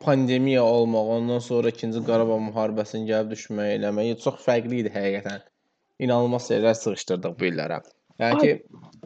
pandemiya 0.01 0.63
olmaq, 0.63 1.07
ondan 1.15 1.39
sonra 1.39 1.69
2-ci 1.69 2.01
Qarabağ 2.05 2.37
müharibəsinin 2.49 3.07
gəlib 3.09 3.33
düşməyi 3.35 3.77
eləməyi 3.79 4.17
çox 4.23 4.41
fərqli 4.45 4.81
idi 4.83 4.93
həqiqətən. 4.95 5.43
İnanılmaz 6.05 6.49
şeylər 6.51 6.77
sığışdırdıq 6.79 7.35
bu 7.39 7.49
illərə. 7.51 7.81
Yəni 8.19 8.39
ki, 8.41 8.55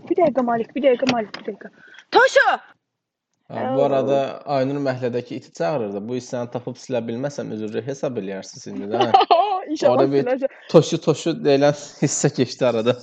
bir 0.10 0.22
dəqiqə 0.22 0.46
Malik, 0.50 0.72
bir 0.75 0.88
dəqiqə 0.88 1.12
Malik, 1.12 1.36
bir 1.39 1.51
dəqiqə. 1.51 1.74
Taşa! 2.15 2.48
ha, 3.53 3.63
bu 3.77 3.84
arada 3.84 4.20
Aynur 4.56 4.80
məhlədəki 4.88 5.39
iti 5.39 5.51
çağırırdı. 5.60 6.01
Bu 6.08 6.18
hissəni 6.18 6.51
tapıb 6.51 6.77
silə 6.80 7.01
bilməsəm 7.08 7.51
üzrlü 7.56 7.84
hesab 7.86 8.18
eləyərsiniz 8.22 8.68
indi 8.72 8.89
də. 8.94 9.10
İnşallah 9.74 10.10
siləcəm. 10.15 10.56
Toşu 10.72 11.01
toşu 11.08 11.36
deyilən 11.46 11.75
hissə 12.03 12.32
keçdi 12.36 12.65
arada. 12.70 12.98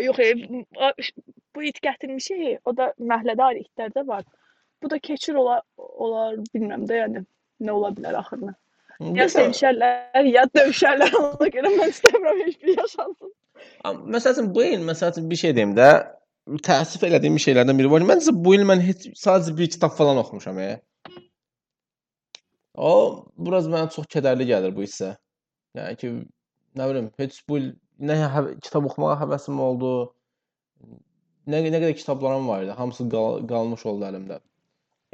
Yox, 0.00 0.18
e, 0.18 0.34
bu 1.56 1.62
it 1.70 1.78
gətirmişik. 1.82 2.60
O 2.64 2.76
da 2.76 2.92
məhəllədə 2.98 3.46
ayrı 3.48 3.64
itlərdə 3.64 4.06
var. 4.06 4.24
Bu 4.84 4.90
da 4.90 4.98
keçir 4.98 5.34
olar, 5.40 5.62
olar 5.78 6.34
bilmirəm 6.52 6.82
də, 6.88 6.96
yəni 6.98 7.24
nə 7.64 7.72
ola 7.72 7.88
bilər 7.96 8.18
axırına. 8.20 8.52
Ya 9.00 9.12
Məsələn, 9.14 9.54
sevişərlər, 9.54 10.26
ya 10.28 10.44
döyüşərlər. 10.52 11.14
Ona 11.20 11.48
görə 11.54 11.72
mən 11.72 11.88
istəmirəm 11.94 12.42
heç 12.44 12.58
bir 12.60 12.76
yaşansın. 12.82 13.32
məsəl 14.16 14.36
üçün 14.36 14.52
bu 14.54 14.66
il 14.68 14.84
məsəl 14.90 15.16
üçün 15.16 15.30
bir 15.30 15.40
şey 15.40 15.56
deyim 15.56 15.72
də, 15.78 15.88
təəssüf 16.68 17.08
elədiyim 17.08 17.40
şeylərdən 17.46 17.80
biri 17.80 17.94
var. 17.94 18.04
Məncə 18.12 18.36
bu 18.44 18.54
il 18.58 18.68
mən 18.68 18.84
heç 18.84 19.08
sadəcə 19.24 19.56
bir 19.56 19.72
kitab 19.72 19.96
falan 19.96 20.20
oxumuşam. 20.20 20.60
E. 20.60 20.70
O 22.76 22.92
biraz 23.48 23.72
mənə 23.72 23.88
çox 23.96 24.12
kədərli 24.12 24.52
gəlir 24.52 24.76
bu 24.76 24.84
hissə. 24.84 25.14
Yəni 25.80 26.00
ki, 26.00 26.14
nə 26.76 26.90
bilim, 26.92 27.12
heç 27.24 27.40
bu 27.48 27.62
il 27.62 27.70
nə 28.04 28.20
həv 28.36 28.56
kitab 28.60 28.92
oxumağa 28.92 29.16
həvəsim 29.24 29.64
oldu. 29.64 29.94
Nə 31.48 31.64
nə 31.64 31.80
qədər 31.80 31.96
kitablarım 31.96 32.52
var 32.52 32.66
idi, 32.68 32.76
hamısı 32.76 33.08
qal 33.08 33.46
qalmış 33.48 33.86
oldu 33.88 34.12
əlimdə. 34.12 34.44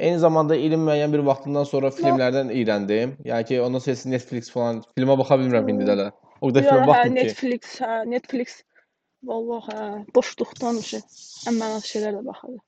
Eyni 0.00 0.18
zamanda 0.22 0.56
ilin 0.56 0.80
müəyyən 0.86 1.12
bir 1.12 1.22
vaxtından 1.26 1.66
sonra 1.68 1.90
filmlərdən 1.92 2.50
iyrəndim. 2.56 3.10
Yəni 3.28 3.46
ki, 3.48 3.58
ondan 3.60 3.82
sonra 3.84 4.12
Netflix 4.14 4.48
falan 4.54 4.78
filmə 4.96 5.16
baxa 5.20 5.36
bilmirəm 5.40 5.68
indi 5.74 5.84
də. 5.88 5.96
elə. 5.98 6.06
O 6.40 6.48
qədər 6.48 6.64
filmə 6.68 6.84
hə, 6.84 6.88
baxdım 6.90 7.16
ki. 7.16 7.24
Netflix, 7.26 7.74
hə, 7.84 7.98
Netflix. 8.14 8.54
Vallahi 9.28 9.74
hə, 9.76 9.88
boşluqdan 10.16 10.78
şey. 10.90 11.02
Ən 11.50 11.58
mənasız 11.60 11.90
şeylər 11.92 12.16
də 12.16 12.22
baxırdı. 12.30 12.62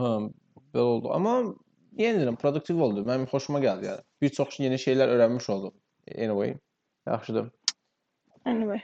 Hə, 0.00 0.12
belə 0.74 0.86
oldu. 0.94 1.10
Amma 1.18 1.34
yenə 2.00 2.22
deyirəm, 2.22 2.38
produktiv 2.40 2.80
oldu. 2.86 3.04
Mənim 3.10 3.28
xoşuma 3.30 3.60
gəldi 3.64 3.90
yəni. 3.90 4.04
Bir 4.24 4.32
çox 4.38 4.56
yeni 4.64 4.78
şeylər 4.80 5.12
öyrənmiş 5.18 5.50
oldum. 5.52 5.74
Anyway, 6.14 6.54
yaxşıdır. 7.06 7.50
Anyway. 8.48 8.80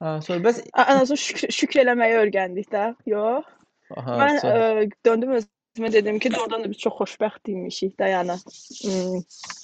Hə, 0.00 0.12
sonra 0.28 0.44
bəs 0.44 0.60
Ən 0.68 1.00
azından 1.00 1.22
şükür, 1.24 1.56
şükür 1.56 1.82
eləməyi 1.86 2.20
öyrəndik 2.20 2.68
də. 2.72 2.84
Yox. 3.08 3.48
aha, 3.96 4.20
Mən 4.20 4.38
sonra- 4.44 4.68
ə, 4.84 4.90
döndüm 5.06 5.34
özümə 5.76 5.92
dedim 5.92 6.18
ki, 6.18 6.32
doğrudan 6.34 6.64
da 6.64 6.70
biz 6.70 6.78
çox 6.78 6.94
xoşbəxt 7.00 7.50
imişik 7.50 7.98
də, 8.00 8.10
yəni. 8.10 8.36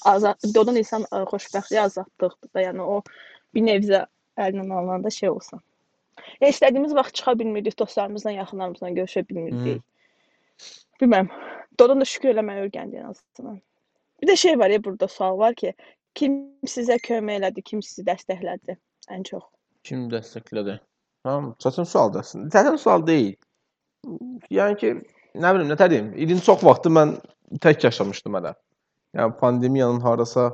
Azad, 0.05 0.39
doğrudan 0.55 0.77
insan 0.77 1.07
ə, 1.11 1.25
xoşbəxtliyi 1.31 1.81
azadlıqdır 1.83 2.53
da, 2.55 2.63
yəni 2.63 2.83
o 2.83 3.03
bir 3.55 3.67
nevzə 3.67 4.07
əlindən 4.39 4.73
alınanda 4.73 5.11
şey 5.11 5.31
olsun. 5.31 5.61
Ya 6.41 6.49
istədiyimiz 6.49 6.95
vaxt 6.95 7.15
çıxa 7.15 7.39
bilmirdik, 7.39 7.79
dostlarımızla, 7.79 8.31
yaxınlarımızla 8.31 8.91
görüşə 8.91 9.29
bilmirdik. 9.29 9.83
Bilmirəm. 11.01 11.29
Doğrudan 11.79 12.01
da 12.01 12.09
şükür 12.09 12.35
eləməyi 12.35 12.67
öyrəndik 12.69 13.03
ən 13.03 13.11
azından. 13.11 13.61
Bir 14.23 14.29
də 14.29 14.37
şey 14.37 14.59
var 14.59 14.71
ya 14.71 14.85
burada 14.85 15.09
sual 15.09 15.39
var 15.39 15.55
ki, 15.55 15.75
kim 16.15 16.39
sizə 16.65 16.97
kömək 17.03 17.41
elədi, 17.41 17.63
kim 17.63 17.83
sizi 17.83 18.07
dəstəklədi 18.07 18.79
ən 19.13 19.27
çox? 19.29 19.45
Kim 19.85 20.07
dəstəklədi? 20.13 20.79
Tamam, 21.27 21.53
çətin 21.63 21.89
sualdır 21.89 22.25
əslində. 22.25 22.53
Çətin 22.55 22.81
sual 22.81 23.07
deyil. 23.07 23.37
Yəni 24.51 24.79
ki, 24.81 24.95
nə 25.43 25.55
bilim, 25.55 25.71
nə 25.73 25.90
deyim, 25.90 26.12
ilin 26.16 26.43
çox 26.45 26.64
vaxtı 26.64 26.93
mən 26.93 27.16
tək 27.62 27.85
yaşamışdım 27.88 28.38
hələ. 28.38 28.55
Yəni 29.16 29.37
pandemiyanın 29.40 30.00
harasa 30.05 30.50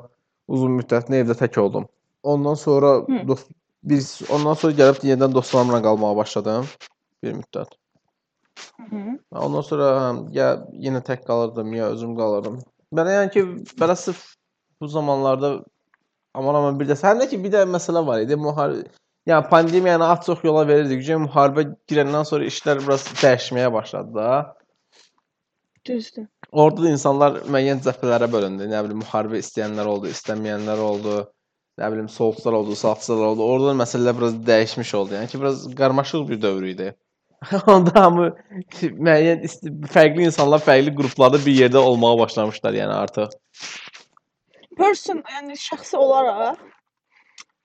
uzun 0.48 0.78
müddətli 0.78 1.22
evdə 1.22 1.36
tək 1.38 1.58
oldum. 1.60 1.88
Ondan 2.22 2.54
sonra 2.54 2.94
Hı. 3.08 3.26
dost 3.28 3.50
biz 3.82 4.22
ondan 4.30 4.54
sonra 4.54 4.76
gəlib 4.78 5.02
yenidən 5.02 5.34
dostlarımla 5.34 5.82
qalmağa 5.82 6.16
başladım 6.16 6.66
bir 7.22 7.34
müddət. 7.34 7.74
Hı. 8.90 9.18
Ondan 9.30 9.66
sonra 9.66 9.88
həm 10.04 10.22
ya 10.36 10.52
yenə 10.86 11.02
tək 11.02 11.24
qalırdım, 11.26 11.72
ya 11.74 11.90
özüm 11.94 12.14
qalırdım. 12.16 12.60
Mənə 12.94 13.18
yəni 13.18 13.32
ki, 13.34 13.44
belə 13.80 13.96
sırf 13.96 14.22
bu 14.80 14.88
zamanlarda 14.88 15.54
aman 16.34 16.54
aman 16.60 16.80
bir 16.80 16.90
də 16.90 16.98
həm 17.02 17.22
də 17.22 17.30
ki, 17.30 17.40
bir 17.44 17.54
də 17.56 17.64
məsələ 17.70 18.04
var 18.06 18.22
idi. 18.22 18.38
Müharibə 18.38 18.86
yəni 19.26 19.48
pandemiyanı 19.48 20.06
az 20.06 20.26
çox 20.26 20.44
yola 20.44 20.66
verirdik. 20.68 21.02
Gücə 21.02 21.18
müharibə 21.26 21.66
girəndən 21.90 22.26
sonra 22.28 22.46
işlər 22.50 22.82
biraz 22.86 23.06
dəyişməyə 23.22 23.72
başladı 23.72 24.14
da. 24.14 24.30
Düzdür. 25.86 26.26
Orada 26.52 26.82
da 26.84 26.90
insanlar 26.92 27.38
müəyyən 27.50 27.80
cəbhələrə 27.82 28.28
bölündü. 28.32 28.68
Nə 28.70 28.82
bilim, 28.86 29.00
müharibə 29.02 29.40
istəyənlər 29.42 29.88
oldu, 29.94 30.10
istəməyənlər 30.12 30.82
oldu. 30.82 31.14
Nə 31.80 31.88
bilim, 31.94 32.08
soyuqçular 32.12 32.58
oldu, 32.60 32.76
sağçılar 32.78 33.32
oldu. 33.32 33.46
Orada 33.46 33.72
da 33.72 33.78
məsələlər 33.80 34.18
biraz 34.18 34.36
dəyişmiş 34.50 34.92
oldu. 34.98 35.16
Yəni 35.18 35.32
ki, 35.32 35.40
biraz 35.40 35.64
qarmaşıq 35.78 36.28
bir 36.28 36.42
dövr 36.42 36.68
idi. 36.74 36.90
Onda 37.74 38.04
hamı 38.04 38.28
müəyyən 39.08 39.42
fərqli 39.90 40.28
insanlar 40.28 40.62
fərqli 40.62 40.94
qruplarda 40.98 41.40
bir 41.46 41.56
yerdə 41.64 41.82
olmağa 41.82 42.14
başlamışlar, 42.20 42.78
yəni 42.78 42.94
artıq. 42.94 43.34
Person, 44.78 45.24
yəni 45.34 45.58
şəxsi 45.58 45.98
olaraq 45.98 46.60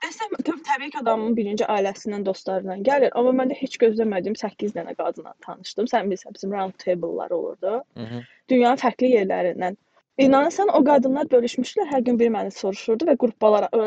desəm 0.05 0.35
təbii, 0.37 0.63
təbii 0.67 0.91
ki, 0.93 0.99
adamın 1.01 1.35
birinci 1.37 1.65
ailəsindən, 1.65 2.25
dostlarından 2.27 2.83
gəlir, 2.87 3.13
amma 3.19 3.33
mən 3.41 3.51
də 3.53 3.57
heç 3.59 3.77
gözləmədiyim 3.81 4.37
8 4.39 4.75
dənə 4.75 4.93
qadınla 4.99 5.33
tanışdım. 5.45 5.89
Sən 5.91 6.11
bilirsən, 6.11 6.35
bizim 6.37 6.53
round 6.53 6.77
table-lar 6.83 7.33
olurdu. 7.37 7.81
Mhm. 7.95 8.23
Dünyanın 8.49 8.81
fərqli 8.83 9.11
yerlərindən. 9.15 9.77
İnanırsan, 10.17 10.69
o 10.73 10.83
qadınlar 10.85 11.29
bölüşmüşdülər. 11.29 11.89
Hər 11.91 12.05
gün 12.05 12.17
biri 12.19 12.31
məni 12.33 12.53
soruşurdu 12.53 13.05
və 13.05 13.17
qruplara, 13.21 13.69
ə, 13.69 13.81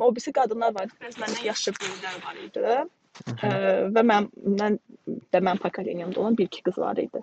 o 0.00 0.10
birisi 0.14 0.32
qadınlar 0.32 0.74
var 0.74 0.86
idi, 0.86 0.98
biraz 1.00 1.18
məndən 1.22 1.46
yaşlı 1.48 1.74
böyüklər 1.80 2.20
var 2.26 2.42
idi. 2.44 2.76
Ə, 3.34 3.50
və 3.96 4.04
mən 4.10 4.28
mən 4.60 4.78
də 5.34 5.42
mən 5.48 5.58
pokoleniyamda 5.62 6.20
olan 6.20 6.38
bir 6.38 6.46
iki 6.50 6.62
qız 6.68 6.78
var 6.78 7.00
idi. 7.02 7.22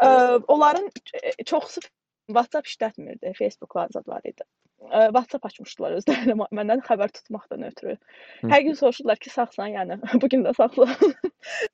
Ə, 0.00 0.08
onların 0.48 0.88
e, 1.22 1.44
çoxusu 1.44 1.80
WhatsApp 2.28 2.66
işlətmirdi, 2.70 3.32
Facebook 3.38 3.76
zad 3.92 4.06
var 4.08 4.24
idi. 4.24 4.44
Ə, 4.86 5.08
WhatsApp 5.14 5.46
açmışdılar 5.48 5.96
özləri 5.98 6.34
mə- 6.38 6.48
məndən 6.54 6.82
xəbər 6.86 7.12
tutmaqdan 7.14 7.64
ötürü. 7.70 7.96
Hı. 8.42 8.50
Hər 8.52 8.64
gün 8.68 8.78
soruşurdular 8.78 9.20
ki, 9.22 9.30
sağsan, 9.30 9.72
yəni 9.74 9.98
bu 10.22 10.30
gün 10.32 10.44
də 10.46 10.54
sağsan. 10.56 10.92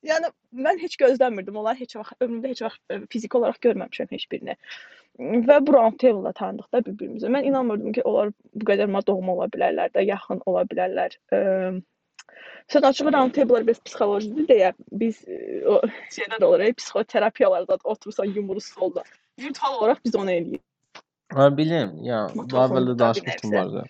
yəni 0.09 0.31
mən 0.67 0.81
heç 0.81 0.97
gözləmirdim. 1.01 1.57
Onlar 1.61 1.77
heç 1.79 1.95
vaxt 1.99 2.21
ömrümdə 2.25 2.53
heç 2.53 2.63
vaxt 2.65 2.97
fiziki 3.13 3.37
olaraq 3.37 3.61
görməmişəm 3.65 4.13
heç 4.15 4.27
birini. 4.31 4.57
Və 5.19 5.59
bu 5.61 5.75
round 5.75 5.99
table-la 6.01 6.33
tanıdıq 6.37 6.69
da 6.73 6.81
bir-birimizə. 6.85 7.29
Mən 7.33 7.49
inanmırdım 7.49 7.97
ki, 7.97 8.05
onlar 8.09 8.31
bu 8.53 8.69
qədər 8.69 8.89
mənə 8.89 9.05
doğma 9.09 9.35
ola 9.35 9.49
bilərlər 9.53 9.93
də, 9.93 10.05
yaxın 10.09 10.41
ola 10.49 10.63
bilərlər. 10.69 11.17
Ə, 11.33 11.41
Sən 12.71 12.85
açıq 12.87 13.09
round 13.11 13.33
table-lar 13.35 13.65
biraz 13.67 13.81
psixolojidir 13.85 14.47
deyə 14.49 14.69
biz 15.01 15.19
ə, 15.27 15.39
o 15.69 15.81
şeylər 16.15 16.45
olur, 16.47 16.63
ya, 16.63 16.77
psixoterapiyalarda 16.79 17.77
oturursan 17.83 18.31
yumru 18.37 18.63
solda. 18.63 19.03
Virtual 19.39 19.79
olaraq 19.79 20.03
biz 20.05 20.15
onu 20.15 20.31
eləyirik. 20.31 20.61
Ha, 21.33 21.57
bilim. 21.57 22.03
Ya, 22.03 22.27
tuta 22.27 22.99
danışmışdım 22.99 23.51
vardı. 23.51 23.83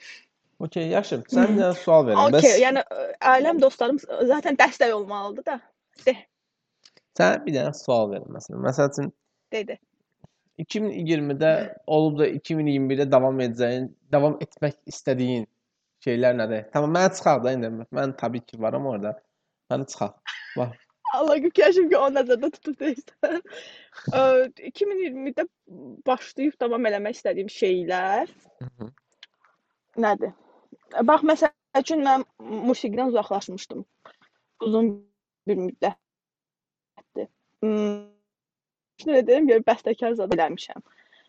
Okay, 0.60 0.88
yaxşı. 0.88 1.16
Sən 1.28 1.58
də 1.60 1.74
sual 1.76 2.06
verin. 2.08 2.18
Okay, 2.18 2.40
Bəs 2.40 2.60
yəni 2.62 2.84
ailəm, 3.20 3.58
dostlarım 3.62 3.98
zaten 4.30 4.56
dəstək 4.56 4.94
olmalıdır 4.96 5.46
da. 5.46 5.60
sən 7.20 7.42
bir 7.46 7.56
dənə 7.58 7.74
sual 7.76 8.12
verin 8.12 8.30
məsələn. 8.32 8.62
Məsəl 8.64 8.94
üçün 8.94 9.12
Dedi. 9.52 9.78
2020-də 10.60 11.52
olub 11.88 12.20
da 12.20 12.28
2021-də 12.30 13.10
davam 13.12 13.42
edəcəyin, 13.44 13.90
davam 14.12 14.38
etmək 14.46 14.78
istədiyin 14.90 15.48
şeylər 16.06 16.38
nədir? 16.40 16.66
Tamam, 16.74 16.94
mənə 16.96 17.12
çıxar 17.18 17.44
da 17.44 17.54
indi. 17.58 17.74
Mən 17.92 18.16
təbii 18.20 18.46
ki 18.48 18.62
varam 18.62 18.88
orada. 18.94 19.18
Mənə 19.74 19.90
çıxar. 19.90 20.16
Bax. 20.58 20.83
Allah 21.14 21.38
qəşim 21.58 21.90
ki 21.92 21.98
o 22.00 22.08
nəzərdə. 22.14 22.50
Ə, 24.14 24.22
2020-də 24.70 25.46
başlayıb 26.08 26.56
davam 26.62 26.88
eləmək 26.90 27.20
istədiyim 27.20 27.52
şeylər 27.54 28.32
Mhm. 28.64 28.90
nədir? 30.06 30.34
Bax 31.10 31.22
məsəl 31.30 31.54
üçün 31.80 32.02
mən 32.06 32.26
musiqidən 32.70 33.12
uzaqlaşmışdım. 33.14 33.86
Uzun 34.66 34.90
bir 35.48 35.58
müddətdir. 35.62 37.30
Nə 39.04 39.22
deyim, 39.28 39.48
görə 39.50 39.64
bəstəkar 39.68 40.14
zad 40.18 40.32
eləmişəm. 40.36 40.82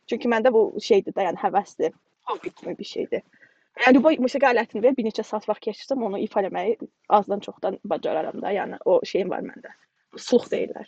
Çünki 0.09 0.29
məndə 0.29 0.53
bu 0.53 0.67
şeydir 0.81 1.13
də, 1.17 1.25
yəni 1.29 1.41
həvəsdir. 1.41 1.93
Hobbi 2.29 2.51
kimi 2.51 2.79
bir 2.79 2.85
şeydir. 2.85 3.23
Yəni 3.83 4.01
bu 4.05 4.13
musiqi 4.23 4.47
alətində 4.47 4.93
bir 4.97 5.07
neçə 5.09 5.25
saat 5.27 5.49
vaxt 5.51 5.65
keçirsəm 5.67 6.05
onu 6.07 6.21
ifa 6.23 6.43
eləməyi 6.43 6.77
azdan 7.19 7.41
çoxdan 7.43 7.79
bacararam 7.91 8.39
da. 8.43 8.53
Yəni 8.55 8.79
o 8.85 9.01
şeyim 9.11 9.33
var 9.33 9.43
məndə. 9.43 9.73
Sluh 10.17 10.47
deyirlər. 10.53 10.87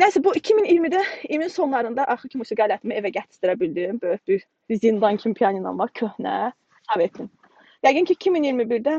Nəysə 0.00 0.22
bu 0.24 0.32
2020-də 0.34 1.00
ilin 1.28 1.52
sonlarında 1.52 2.06
axır 2.14 2.32
ki 2.32 2.40
musiqi 2.40 2.64
alətimi 2.64 2.96
evə 2.98 3.12
gətizdirə 3.14 3.54
bildim. 3.60 4.00
Böyük 4.02 4.42
bir 4.68 4.80
zindan 4.82 5.20
kimi 5.22 5.34
pianinom 5.38 5.78
var, 5.78 5.92
köhnə, 6.00 6.52
Sovetin. 6.90 7.30
Yəqin 7.86 8.08
ki 8.08 8.16
2021-də 8.16 8.96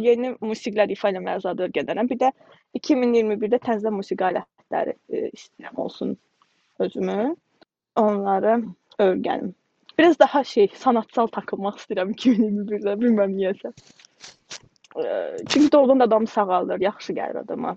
yeni 0.00 0.32
musiqilər 0.40 0.90
ifa 0.94 1.12
eləməyə 1.12 1.42
zad 1.44 1.62
öyrənərəm. 1.66 2.10
Bir 2.10 2.18
də 2.24 2.32
2021-də 2.80 3.60
təzə 3.68 3.92
musiqi 3.94 4.26
alətləri 4.26 4.96
e, 5.12 5.28
istəyirəm 5.28 5.80
olsun 5.84 6.16
özümü. 6.82 7.34
Onları 8.00 8.56
öyrənim. 8.98 9.54
Biraz 9.98 10.18
daha 10.18 10.44
şey, 10.44 10.70
sanatsal 10.76 11.26
takılmaq 11.26 11.78
istəyirəm 11.80 12.14
2021-də, 12.14 12.96
bilmirəm 13.00 13.34
niyəsə. 13.36 13.72
Çünki 15.48 15.72
doğrudan 15.72 16.00
da 16.00 16.04
adam 16.04 16.26
sağalır, 16.26 16.80
yaxşı 16.80 17.12
gəlir 17.12 17.38
adama 17.44 17.76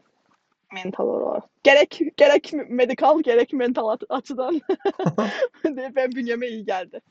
mental 0.73 1.07
olaraq. 1.07 1.45
Gərək 1.67 1.99
gərək 2.17 2.53
medikal, 2.69 3.21
gərək 3.25 3.53
mental 3.55 3.91
aç- 3.93 4.07
açıdan 4.09 4.57
deyə 5.77 5.91
mən 5.93 6.15
bünyəmə 6.15 6.49
iyi 6.49 6.63
gəldi. 6.65 7.01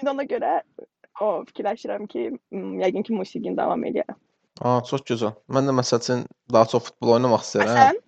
İndi 0.00 0.10
ona 0.10 0.24
görə 0.24 0.60
o 1.20 1.30
fikirləşirəm 1.50 2.06
ki, 2.10 2.26
yəqin 2.82 3.06
ki 3.06 3.14
musiqini 3.14 3.56
davam 3.56 3.84
eləyərəm. 3.84 4.18
Aa, 4.60 4.80
çox 4.84 5.04
gözəl. 5.08 5.34
Mən 5.52 5.68
də 5.70 5.74
məsəl 5.78 6.02
üçün 6.02 6.24
daha 6.52 6.66
çox 6.72 6.90
futbol 6.90 7.14
oynamaq 7.18 7.44
istəyirəm. 7.46 7.76
Sən? 7.78 8.00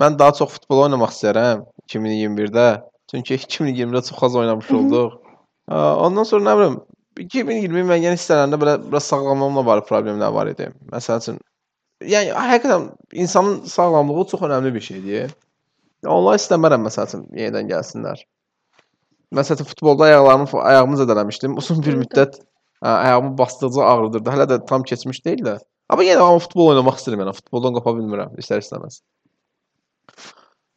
Mən 0.00 0.16
daha 0.18 0.32
çox 0.38 0.56
futbol 0.56 0.84
oynamaq 0.86 1.12
istəyirəm 1.14 1.66
2021-də. 1.92 2.68
Çünki 3.12 3.34
2020-də 3.44 4.06
çox 4.08 4.22
az 4.30 4.36
oynamış 4.36 4.70
olduq. 4.70 5.19
Ondan 5.70 6.26
sonra 6.26 6.50
nə 6.50 6.56
bilim 6.58 6.80
2020 7.20 7.84
müəyyən 7.86 8.16
hissələrində 8.16 8.58
belə 8.58 8.74
biraz 8.82 9.06
sağlamlığımla 9.12 9.64
bağlı 9.66 9.86
problemlər 9.86 10.32
var 10.34 10.50
idi. 10.50 10.66
Məsəl 10.90 11.22
üçün 11.22 11.38
yəni 12.10 12.32
həqiqətən 12.34 12.88
insanın 13.24 13.60
sağlamlığı 13.70 14.26
çox 14.32 14.42
önəmli 14.48 14.74
bir 14.74 14.84
şeydir. 14.86 15.34
Onlar 16.06 16.40
istəmərəm 16.40 16.86
məsəl 16.88 17.08
üçün 17.10 17.26
yenidən 17.36 17.70
gəlsinlər. 17.70 18.22
Məsəl 19.36 19.60
üçün 19.60 19.68
futbolda 19.70 20.08
ayaqlarımı 20.08 20.62
ayağımı 20.72 21.00
zədələmişdim. 21.02 21.58
Uzun 21.60 21.82
bir 21.86 21.98
müddət 22.02 22.40
ayağımı 22.80 23.36
basdıqca 23.38 23.86
ağrıdırdı. 23.92 24.30
Hələ 24.30 24.48
də 24.50 24.60
tam 24.66 24.82
keçmiş 24.82 25.24
deyil 25.24 25.44
də. 25.46 25.58
Amma 25.90 26.06
yenə 26.06 26.24
amma 26.24 26.42
futbol 26.42 26.72
oynamaq 26.72 26.98
istəyirəm 26.98 27.26
yəni. 27.26 27.36
Futboldan 27.38 27.76
qapa 27.78 27.94
bilmirəm 27.98 28.34
istər 28.42 28.64
istəməz. 28.64 29.02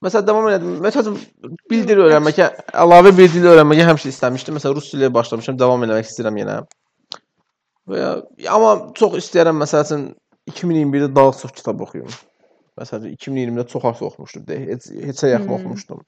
Məsələn 0.03 0.25
davam 0.27 0.47
elədim. 0.49 0.73
Məsələn 0.83 1.15
bir 1.71 1.83
dil 1.87 2.01
öyrənməyə, 2.05 2.47
əlavə 2.83 3.13
bir 3.17 3.29
dil 3.31 3.45
öyrənməyə 3.53 3.85
həmişə 3.91 4.11
istəmişdim. 4.11 4.57
Məsələn 4.59 4.75
rus 4.75 4.89
dili 4.93 5.07
başlamışam, 5.15 5.55
davam 5.59 5.85
eləmək 5.85 6.09
istəyirəm 6.09 6.39
yenə. 6.41 6.57
Və 7.87 8.01
ya, 8.01 8.09
amma 8.55 8.73
çox 8.99 9.15
istəyirəm 9.21 9.61
məsəl 9.63 9.85
üçün 9.87 10.03
2021-də 10.51 11.09
daha 11.15 11.31
çox 11.39 11.51
kitab 11.55 11.79
oxuyum. 11.85 12.11
Məsələn 12.79 13.13
2020-də 13.15 13.67
çox 13.71 13.85
az 13.85 14.01
oxumuşdum. 14.09 14.45
De, 14.47 14.59
heç 14.73 14.89
heçə 15.07 15.29
yaxın 15.31 15.47
Hmm. 15.47 15.55
oxumuşdum. 15.59 16.03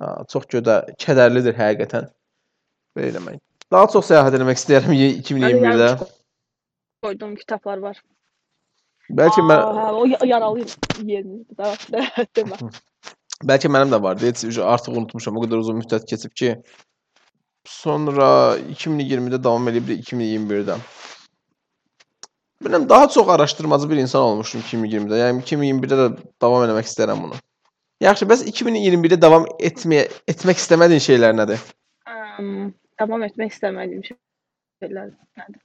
Ha, 0.00 0.24
çox 0.32 0.46
gödə 0.54 0.76
kədərlidir 1.04 1.56
həqiqətən. 1.58 2.08
Belə 2.96 3.12
eləmək. 3.12 3.40
Daha 3.72 3.86
çox 3.92 4.08
səyahət 4.10 4.38
etmək 4.40 4.56
istəyirəm 4.60 4.94
ye- 4.96 5.12
Məndə 5.12 5.22
2021-də. 5.26 5.88
yarım 5.90 6.08
qoyduğum 7.04 7.34
kitablar 7.36 7.78
var. 7.78 8.02
Bəlkə 9.12 9.44
mən 9.44 9.60
hə, 9.60 9.86
o 9.92 10.04
ya- 10.08 10.26
yaralı 10.26 10.64
yerimizdir 11.04 11.56
da. 11.58 11.74
Demə. 12.36 12.58
Bəlkə 13.44 13.68
mənim 13.72 13.92
də 13.92 14.02
vardı. 14.02 14.30
Heç 14.30 14.58
artıq 14.58 14.96
unutmuşam. 14.96 15.36
O 15.36 15.44
qədər 15.44 15.60
uzun 15.64 15.80
müddət 15.82 16.06
keçib 16.08 16.34
ki. 16.38 16.54
Sonra 17.68 18.56
2020-də 18.72 19.42
davam 19.44 19.68
də 19.68 19.82
2021-də. 20.00 20.78
Bilmirəm, 22.62 22.88
daha 22.88 23.08
çox 23.08 23.28
araşdırmacı 23.28 23.90
bir 23.90 23.96
insan 23.96 24.22
olmuşdum 24.22 24.60
2020-də. 24.60 25.18
Yəni 25.18 25.42
2021-də 25.42 25.96
də 25.98 26.06
davam 26.40 26.64
etmək 26.68 26.86
istəyirəm 26.86 27.22
bunu. 27.24 27.38
Yaxşı, 28.02 28.26
bəs 28.30 28.44
2021-də 28.50 29.18
davam 29.22 29.46
etməyə 29.58 30.06
etmək 30.30 30.62
istəmədiyin 30.62 31.02
şeylər 31.02 31.34
nədir? 31.38 31.64
Əm, 32.10 32.70
davam 33.02 33.26
etmək 33.26 33.54
istəmədiyim 33.56 34.06
şeylər 34.06 35.10
nədir? 35.38 35.60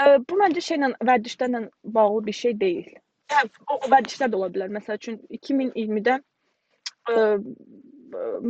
Ə, 0.00 0.18
bu 0.28 0.38
məncə 0.40 0.64
şeylə 0.64 0.92
vərdişlərlə 1.06 1.66
bağlı 1.96 2.26
bir 2.26 2.36
şey 2.40 2.56
deyil. 2.60 2.92
Yəni 3.30 3.50
o, 3.66 3.76
o 3.76 3.90
vərdişlər 3.92 4.32
də 4.32 4.38
ola 4.38 4.48
bilər. 4.54 4.72
Məsəl 4.74 5.00
üçün 5.00 5.18
2020-də 5.36 6.16
ə, 7.10 7.26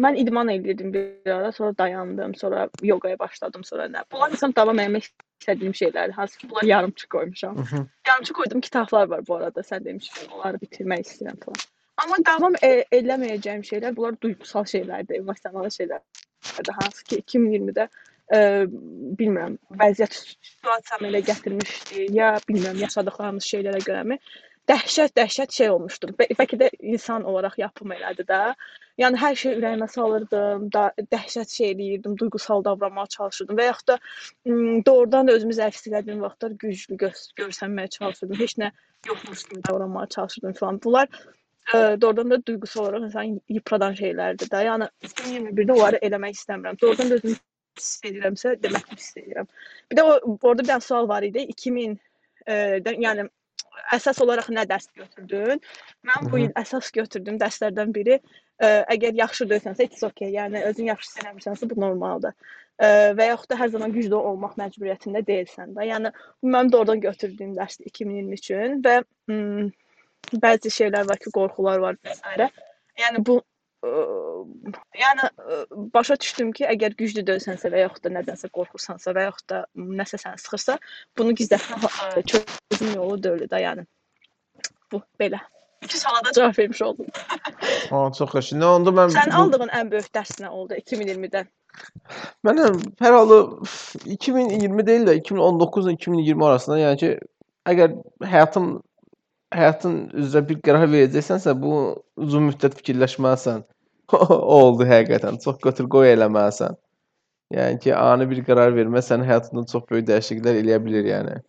mən 0.04 0.16
idman 0.20 0.48
edirdim 0.48 0.92
bir 0.94 1.32
ara, 1.32 1.52
sonra 1.52 1.78
dayandım, 1.78 2.34
sonra 2.34 2.68
yoqaya 2.82 3.18
başladım, 3.18 3.64
sonra 3.64 3.88
nə. 3.92 4.04
Bunlar 4.12 4.32
insan 4.32 4.54
davam 4.56 4.78
etmək 4.78 5.10
istədiyim 5.10 5.74
şeylərdir. 5.82 6.14
Hansı 6.16 6.38
ki, 6.38 6.50
bunlar 6.50 6.68
yarımçıq 6.70 7.10
qoymuşam. 7.16 7.60
Yarımçıq 8.08 8.36
qoyduğum 8.38 8.60
kitablar 8.60 9.08
var 9.08 9.26
bu 9.26 9.36
arada. 9.36 9.60
Sən 9.60 9.84
demişdin, 9.84 10.30
onları 10.36 10.62
bitirmək 10.64 11.04
istəyirəm 11.06 11.40
falan. 11.44 11.66
Amma 12.04 12.16
davam 12.26 12.54
e 12.64 12.72
eləməyəcəyim 12.96 13.64
şeylər 13.68 13.96
bunlar 13.96 14.16
duygusal 14.20 14.64
şeylərdir, 14.64 15.20
emosional 15.20 15.68
şeylərdir. 15.68 16.72
Hansı 16.80 17.04
ki 17.04 17.20
2020-də 17.26 17.88
e, 18.34 18.40
bilmirəm, 19.20 19.56
vəziyyət 19.80 20.16
situasiyam 20.20 21.08
elə 21.10 21.24
gətirmişdi, 21.30 22.06
ya 22.16 22.36
bilmirəm, 22.48 22.78
yaşadıqlarımız 22.86 23.50
şeylərə 23.54 23.82
görəmi 23.86 24.20
dəhşət 24.70 25.16
dəhşət 25.18 25.56
şey 25.56 25.70
olmuşdum. 25.72 26.12
Bə 26.18 26.28
bəlkə 26.38 26.58
də 26.60 26.68
insan 26.92 27.24
olaraq 27.26 27.56
yapım 27.58 27.94
elədi 27.96 28.26
də. 28.28 28.40
Yəni 29.00 29.18
hər 29.18 29.38
şey 29.42 29.56
ürəyimə 29.58 29.88
salırdım, 29.90 30.68
da 30.74 30.90
dəhşət 31.14 31.54
şey 31.56 31.72
eləyirdim, 31.72 32.16
duygusal 32.20 32.64
davranmağa 32.66 33.06
çalışırdım 33.16 33.58
və 33.58 33.66
yaxud 33.70 33.92
da 33.92 33.98
doğrudan 34.86 35.28
da 35.28 35.36
özümü 35.38 35.56
zəiflədiyim 35.58 36.22
vaxtlar 36.26 36.56
güclü 36.64 36.98
gö 37.02 37.10
görsənməyə 37.40 37.92
çalışırdım. 37.96 38.40
Heç 38.44 38.56
nə 38.62 38.70
yoxmuş 39.08 39.44
kimi 39.48 39.62
davranmağa 39.68 40.06
çalışırdım 40.16 40.58
falan. 40.60 40.80
Bunlar 40.84 41.08
ə, 41.72 42.00
doğrudan 42.00 42.30
da 42.30 42.42
duygusal 42.46 42.84
olaraq 42.84 43.08
insanı 43.08 43.40
yıpradan 43.48 43.96
şeylərdir 44.02 44.52
də. 44.52 44.64
Yəni 44.68 44.90
2021-də 45.08 45.78
onları 45.78 46.02
eləmək 46.10 46.36
istəmirəm. 46.38 46.80
Doğrudan 46.82 47.10
da 47.10 47.22
özümü 47.22 47.38
pis 47.76 47.90
edirəmsə, 48.10 48.54
demək 48.62 48.86
ki, 48.88 48.98
pis 49.00 49.10
edirəm. 49.22 49.50
Bir 49.90 50.00
də 50.00 50.06
o 50.06 50.14
orada 50.36 50.62
bir 50.62 50.70
dənə 50.72 50.84
sual 50.84 51.08
var 51.10 51.26
idi. 51.26 51.46
2000 51.54 51.96
ə, 52.46 52.56
də, 52.84 52.96
yəni 53.04 53.26
əsas 53.96 54.20
olaraq 54.22 54.50
nə 54.54 54.66
dərs 54.68 54.88
götürdün? 54.96 55.60
Mən 56.08 56.30
bu 56.30 56.40
il 56.44 56.54
əsas 56.58 56.90
götürdüyüm 56.96 57.38
dərslərdən 57.40 57.92
biri 57.96 58.16
ə, 58.18 58.70
əgər 58.94 59.16
yaxşı 59.20 59.48
deyilsənsə, 59.50 59.88
it's 59.88 60.06
okay. 60.06 60.32
Yəni 60.34 60.64
özün 60.68 60.90
yaxşı 60.90 61.08
hiss 61.08 61.20
eləmirsənsə, 61.22 61.68
bu 61.70 61.80
normaldır. 61.80 62.34
Ə, 62.80 62.88
və 63.18 63.28
yaxud 63.30 63.52
da 63.52 63.60
hər 63.60 63.72
zaman 63.74 63.92
güclü 63.94 64.16
olmaq 64.16 64.56
məcburiyyətində 64.60 65.24
deyilsən 65.26 65.76
də. 65.76 65.86
Yəni 65.90 66.12
bu 66.42 66.54
mənim 66.54 66.72
də 66.72 66.80
oradan 66.80 67.04
götürdüyüm 67.04 67.54
dərsdir 67.58 67.92
2020 67.92 68.40
üçün 68.40 68.80
və 68.84 68.96
m, 69.32 69.70
bəzi 70.44 70.72
şeylər 70.76 71.08
var 71.10 71.20
ki, 71.20 71.32
qorxular 71.34 71.82
var 71.82 72.00
və 72.04 72.16
s. 72.16 72.50
Yəni 73.00 73.24
bu 73.24 73.40
ə, 73.86 73.92
yəni 75.00 75.28
ə, 75.28 75.60
başa 75.94 76.16
düşdüm 76.20 76.52
ki, 76.56 76.66
əgər 76.74 76.96
güclü 76.98 77.24
deyilsənsə 77.28 77.70
və 77.72 77.84
yaxud 77.86 78.04
da 78.08 78.12
nədənsə 78.18 78.50
qorxursansa 78.56 79.14
və 79.16 79.28
yaxud 79.28 79.46
da 79.52 79.62
nəsə 80.00 80.20
səni 80.22 80.42
sıxırsa, 80.42 80.78
bunu 81.18 81.32
gizlətmə 81.38 81.80
ə, 81.88 82.24
çözüm 82.34 82.92
yolu 82.96 83.16
deyil 83.22 83.46
də, 83.50 83.62
yəni. 83.66 83.86
Bu 84.92 85.02
belə. 85.20 85.40
İki 85.84 86.00
suala 86.00 86.20
da 86.24 86.32
cavab 86.36 86.58
vermiş 86.58 86.82
oldum. 86.82 87.06
Aa, 87.90 88.10
çox 88.16 88.28
qəşəng. 88.34 88.60
Nə 88.60 88.68
onda 88.76 88.92
mən 88.96 89.14
Sən 89.16 89.32
bu- 89.32 89.38
aldığın 89.42 89.72
ən 89.80 89.90
böyük 89.92 90.10
dərs 90.16 90.36
nə 90.42 90.50
oldu 90.52 90.76
2020-də? 90.82 91.46
Mənəm 92.44 92.80
hər 93.00 93.14
halda 93.14 93.36
2020 94.04 94.86
deyil 94.88 95.06
də 95.08 95.14
2019 95.22 95.86
ilə 95.86 95.94
2020 95.96 96.46
arasında, 96.48 96.78
yəni 96.82 97.00
ki, 97.00 97.10
əgər 97.72 97.94
həyatım 98.26 98.66
həyatın 99.54 99.96
üzrə 100.22 100.42
bir 100.48 100.60
qərar 100.66 100.86
verəcəksənsə, 100.90 101.54
bu 101.58 101.74
uzun 102.16 102.48
müddət 102.50 102.76
fikirləşməlisən. 102.80 103.64
o 104.12 104.36
oldu 104.58 104.86
həqiqətən. 104.86 105.40
Çox 105.44 105.58
götür 105.62 105.88
qoy 105.90 106.12
eləməlisən. 106.14 106.76
Yəni 107.54 107.80
ki, 107.82 107.94
ani 107.94 108.28
bir 108.30 108.42
qərar 108.46 108.74
vermə 108.74 109.02
sənin 109.02 109.26
həyatında 109.26 109.66
çox 109.70 109.86
böyük 109.90 110.06
dəyişikliklər 110.08 110.60
eləyə 110.62 110.78
bilər 110.84 111.08
yəni. 111.10 111.40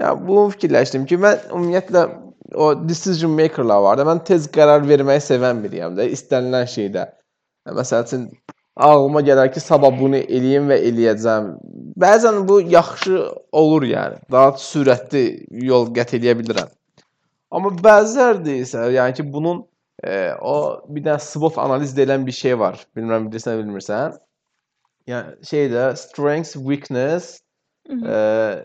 Ya 0.00 0.12
bunu 0.20 0.48
fikirləşdim 0.54 1.04
ki, 1.08 1.18
mən 1.20 1.50
ümumiyyətlə 1.50 2.06
o 2.54 2.70
decision 2.88 3.32
makerlar 3.36 3.82
var 3.84 3.98
da, 3.98 4.06
mən 4.08 4.22
tez 4.24 4.48
qərar 4.52 4.84
verməyi 4.88 5.24
sevən 5.24 5.60
biriyəm 5.64 5.96
də, 5.98 6.08
istənilən 6.16 6.68
şeydə. 6.72 7.06
Məsəl 7.76 8.06
üçün 8.06 8.26
ağlıma 8.76 9.20
gələr 9.26 9.52
ki, 9.52 9.60
sabah 9.60 9.92
bunu 10.00 10.20
eləyim 10.22 10.72
və 10.72 10.80
eləyəcəm. 10.90 11.52
Bəzən 12.00 12.42
bu 12.48 12.60
yaxşı 12.72 13.20
olur 13.52 13.84
yəni. 13.88 14.20
Daha 14.32 14.54
sürətli 14.60 15.26
yol 15.64 15.88
qət 15.96 16.16
eləyə 16.20 16.36
bilirəm. 16.40 16.72
Amma 17.54 17.70
bəziləri 17.82 18.60
isə 18.64 18.86
yəni 18.94 19.16
ki, 19.18 19.26
bunun 19.32 19.62
e, 20.02 20.32
o 20.40 20.54
bir 20.90 21.04
dənə 21.06 21.20
SWOT 21.22 21.58
analiz 21.62 21.94
deyilən 21.96 22.26
bir 22.26 22.34
şey 22.36 22.58
var. 22.58 22.80
Bilmirəm 22.96 23.28
bilirsən, 23.30 23.60
bilmirsən. 23.62 24.16
Yəni 25.10 25.36
şeydə 25.50 25.90
strengths, 25.96 26.56
weakness, 26.56 27.36
Mhm. 27.88 28.06
e, 28.10 28.64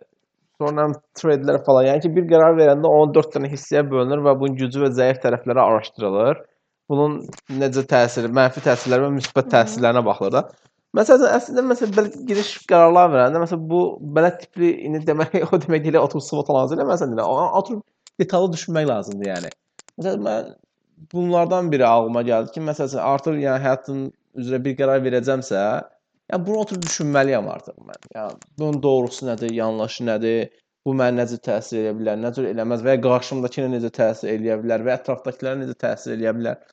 sonra 0.62 0.88
threadlər 1.20 1.60
falan. 1.66 1.86
Yəni 1.90 2.02
ki, 2.06 2.10
bir 2.16 2.26
qərar 2.32 2.56
verəndə 2.58 2.90
14 2.90 3.36
dənə 3.36 3.52
hissəyə 3.52 3.84
bölünür 3.92 4.24
və 4.26 4.34
bunun 4.40 4.58
gücü 4.58 4.82
və 4.86 4.90
zəif 4.98 5.22
tərəfləri 5.24 5.62
araşdırılır. 5.62 6.42
Bunun 6.90 7.20
necə 7.62 7.86
təsiri, 7.88 8.32
mənfi 8.34 8.64
təsirləri 8.66 9.08
və 9.08 9.14
müsbət 9.20 9.52
təsirlərinə 9.54 10.04
baxılır 10.06 10.34
da. 10.38 10.42
Məsələn, 10.98 11.30
əslində 11.38 11.64
məsələn 11.70 11.94
belə 11.96 12.10
giriş 12.28 12.50
qərarlar 12.68 13.14
verəndə 13.14 13.40
məsələn 13.46 13.68
bu 13.70 13.84
belə 14.18 14.34
tipli 14.42 14.74
indi 14.88 15.00
demək 15.08 15.38
o 15.54 15.60
demək 15.64 15.86
deyil 15.86 16.02
oturub 16.02 16.26
SWOT 16.26 16.50
analizi 16.52 16.76
eləməsən 16.80 17.14
də 17.16 17.28
oturub 17.30 17.86
detallı 18.22 18.54
düşünmək 18.56 18.88
lazımdır 18.94 19.30
yəni. 19.32 19.52
Məsələn 20.00 20.26
mən 20.28 20.52
bunlardan 21.14 21.72
biri 21.72 21.86
ağlıma 21.88 22.24
gəldi 22.32 22.56
ki, 22.56 22.64
məsələn 22.70 23.04
artıq 23.12 23.40
yəni 23.42 23.66
həyatın 23.66 24.08
üzrə 24.42 24.62
bir 24.66 24.78
qərar 24.80 25.04
verəcəmsə, 25.06 25.62
yəni 26.32 26.48
bunu 26.48 26.64
oturub 26.64 26.84
düşünməliyəm 26.88 27.50
artıq 27.52 27.78
mən. 27.90 28.02
Yəni 28.16 28.42
bunun 28.60 28.82
doğrusu 28.84 29.28
nədir, 29.30 29.54
yanlışı 29.60 30.08
nədir? 30.10 30.52
Bu 30.86 30.96
mənə 30.98 31.22
necə 31.22 31.38
təsir 31.46 31.84
edə 31.84 31.94
bilər, 31.98 32.18
necə 32.18 32.44
eləməz 32.50 32.82
və 32.86 32.96
ya 32.96 33.02
qarşımdakına 33.04 33.68
necə 33.76 33.92
təsir 33.98 34.32
edə 34.34 34.58
bilər 34.64 34.86
və 34.88 34.96
ətrafdakılara 34.98 35.60
necə 35.60 35.76
təsir 35.84 36.16
edə 36.16 36.34
bilər? 36.38 36.64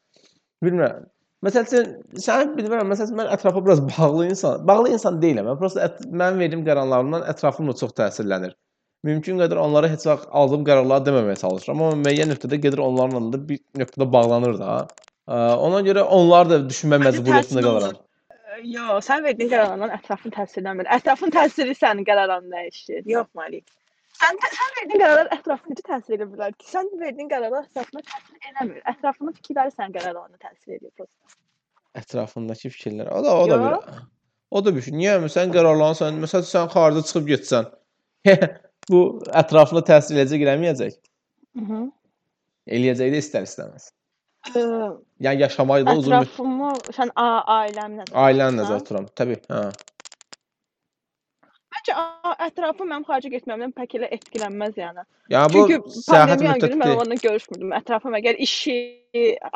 Bilmirəm. 0.65 1.03
Məsələn, 1.45 1.91
sən 2.25 2.55
bilmirəm, 2.57 2.89
məsələn 2.91 3.19
mən 3.21 3.29
ətrafa 3.35 3.61
biraz 3.67 3.83
bağlı 3.93 4.31
insan, 4.31 4.65
bağlı 4.71 4.95
insan 4.97 5.21
deyiləm. 5.23 5.51
Mən 5.53 5.61
prosta 5.61 5.85
ət, 5.85 6.01
mənim 6.09 6.41
verdiyim 6.43 6.65
qərarlarımdan 6.67 7.29
ətrafım 7.35 7.69
da 7.71 7.77
çox 7.83 7.93
təsirlənir. 8.01 8.57
Mümkün 9.07 9.39
qədər 9.39 9.61
onlara 9.63 9.89
heç 9.93 10.05
vaxt 10.09 10.27
aldığım 10.41 10.65
qərarları 10.67 11.07
deməməyə 11.07 11.39
çalışıram, 11.39 11.83
amma 11.85 12.01
müəyyən 12.03 12.33
nöqtədə 12.33 12.59
gedir 12.65 12.83
onlarla 12.83 13.21
da 13.31 13.39
bir 13.51 13.61
nöqtədə 13.79 14.09
bağlanır 14.13 14.59
da. 14.59 14.75
Ona 15.69 15.85
görə 15.87 16.03
onları 16.17 16.51
da 16.51 16.59
düşünmə 16.67 16.99
məcburiyyətində 17.05 17.63
qalıram. 17.63 18.01
Yox, 18.67 19.07
sən 19.07 19.23
verdiyin 19.23 19.53
qərarlardan 19.53 19.95
ətrafın 19.95 20.35
təsirlənmir. 20.35 20.91
Ətrafın 20.99 21.31
təsiri 21.31 21.77
sənin 21.79 22.07
qərarlarını 22.09 22.51
dəyişir. 22.57 23.07
Yox, 23.13 23.31
Malik. 23.39 23.65
Sən 24.19 24.39
sən 24.43 24.77
verdiyin 24.81 25.05
qərarlar 25.05 25.33
ətrafına 25.37 25.77
necə 25.77 25.89
təsir 25.93 26.19
edə 26.19 26.27
bilər 26.33 26.55
ki? 26.59 26.67
Sən 26.73 26.91
verdiyin 26.99 27.31
qərarlar 27.31 27.69
ətrafına 27.69 28.03
təsir 28.11 28.51
eləmir. 28.51 28.81
Ətrafının 28.97 29.37
fikirləri 29.39 29.77
sənin 29.77 29.95
qərarlarına 29.95 30.41
təsir 30.43 30.79
edir 30.81 30.91
prosta. 30.97 31.37
Ətrafındakı 32.03 32.73
fikirlər. 32.75 33.13
O 33.15 33.23
da 33.23 33.37
o 33.45 33.51
da 33.51 33.61
bir. 33.63 34.01
O 34.51 34.65
da 34.65 34.75
bir 34.75 34.83
şey. 34.89 34.97
Niyə 34.99 35.21
sən 35.31 35.55
qərarların 35.55 36.01
sən 36.01 36.19
məsələn 36.25 36.51
sən 36.51 36.73
xarica 36.75 37.05
çıxıb 37.07 37.31
getsən. 37.37 37.71
bu 38.91 39.01
ətrafına 39.43 39.83
təsir 39.91 40.17
edəcək, 40.19 40.45
eləməyəcək? 40.47 40.95
Mhm. 41.61 41.89
Eləyəcək 42.69 43.13
də 43.15 43.21
istər 43.25 43.47
istəməz. 43.49 43.91
Ə, 44.49 44.63
Yəni 45.25 45.41
yaşamaq 45.45 45.85
da 45.87 45.95
uzun 45.99 46.15
ətrafımı 46.21 46.73
sən 46.97 47.11
a 47.17 47.29
ailəmlə 47.63 48.07
ailənlə 48.13 48.63
nəzərdə 48.63 48.85
tuturam. 48.85 49.07
Təbii, 49.19 49.41
hə. 49.51 49.63
Məncə 51.75 51.95
a- 51.97 52.37
ətrafım 52.49 52.89
mənim 52.89 53.05
xaricə 53.09 53.31
getməyimdən 53.35 53.73
pək 53.77 53.97
elə 53.99 54.09
etkilənməz 54.17 54.79
yəni. 54.81 55.03
Yəni 55.35 55.53
bu 55.53 55.65
Çünki 55.69 55.77
səyahət 55.99 56.31
pandemiya 56.41 56.55
günü 56.63 56.79
mən 56.81 56.87
deyil. 56.89 57.01
onunla 57.03 57.19
görüşmürdüm. 57.27 57.75
Ətrafım 57.81 58.17
əgər 58.21 58.39
işi, 58.47 58.77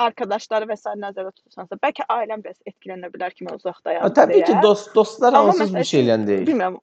arkadaşları 0.07 0.69
və 0.69 0.77
s. 0.77 0.93
nəzərdə 1.05 1.33
tutursansa, 1.39 1.79
bəlkə 1.83 2.05
ailəm 2.17 2.45
biraz 2.45 2.59
etkilənə 2.69 3.09
bilər 3.15 3.33
ki, 3.37 3.47
mən 3.49 3.57
uzaqdayam 3.61 4.13
Təbii 4.19 4.45
ki, 4.45 4.53
deyə. 4.53 4.63
dost 4.63 4.93
dostlar 4.95 5.33
Amma 5.33 5.49
onsuz 5.55 5.73
bir 5.73 5.81
məsəl 5.81 5.89
şey 5.93 6.01
üçün, 6.03 6.09
ilə 6.11 6.27
deyil. 6.27 6.47
bilmirəm. 6.53 6.77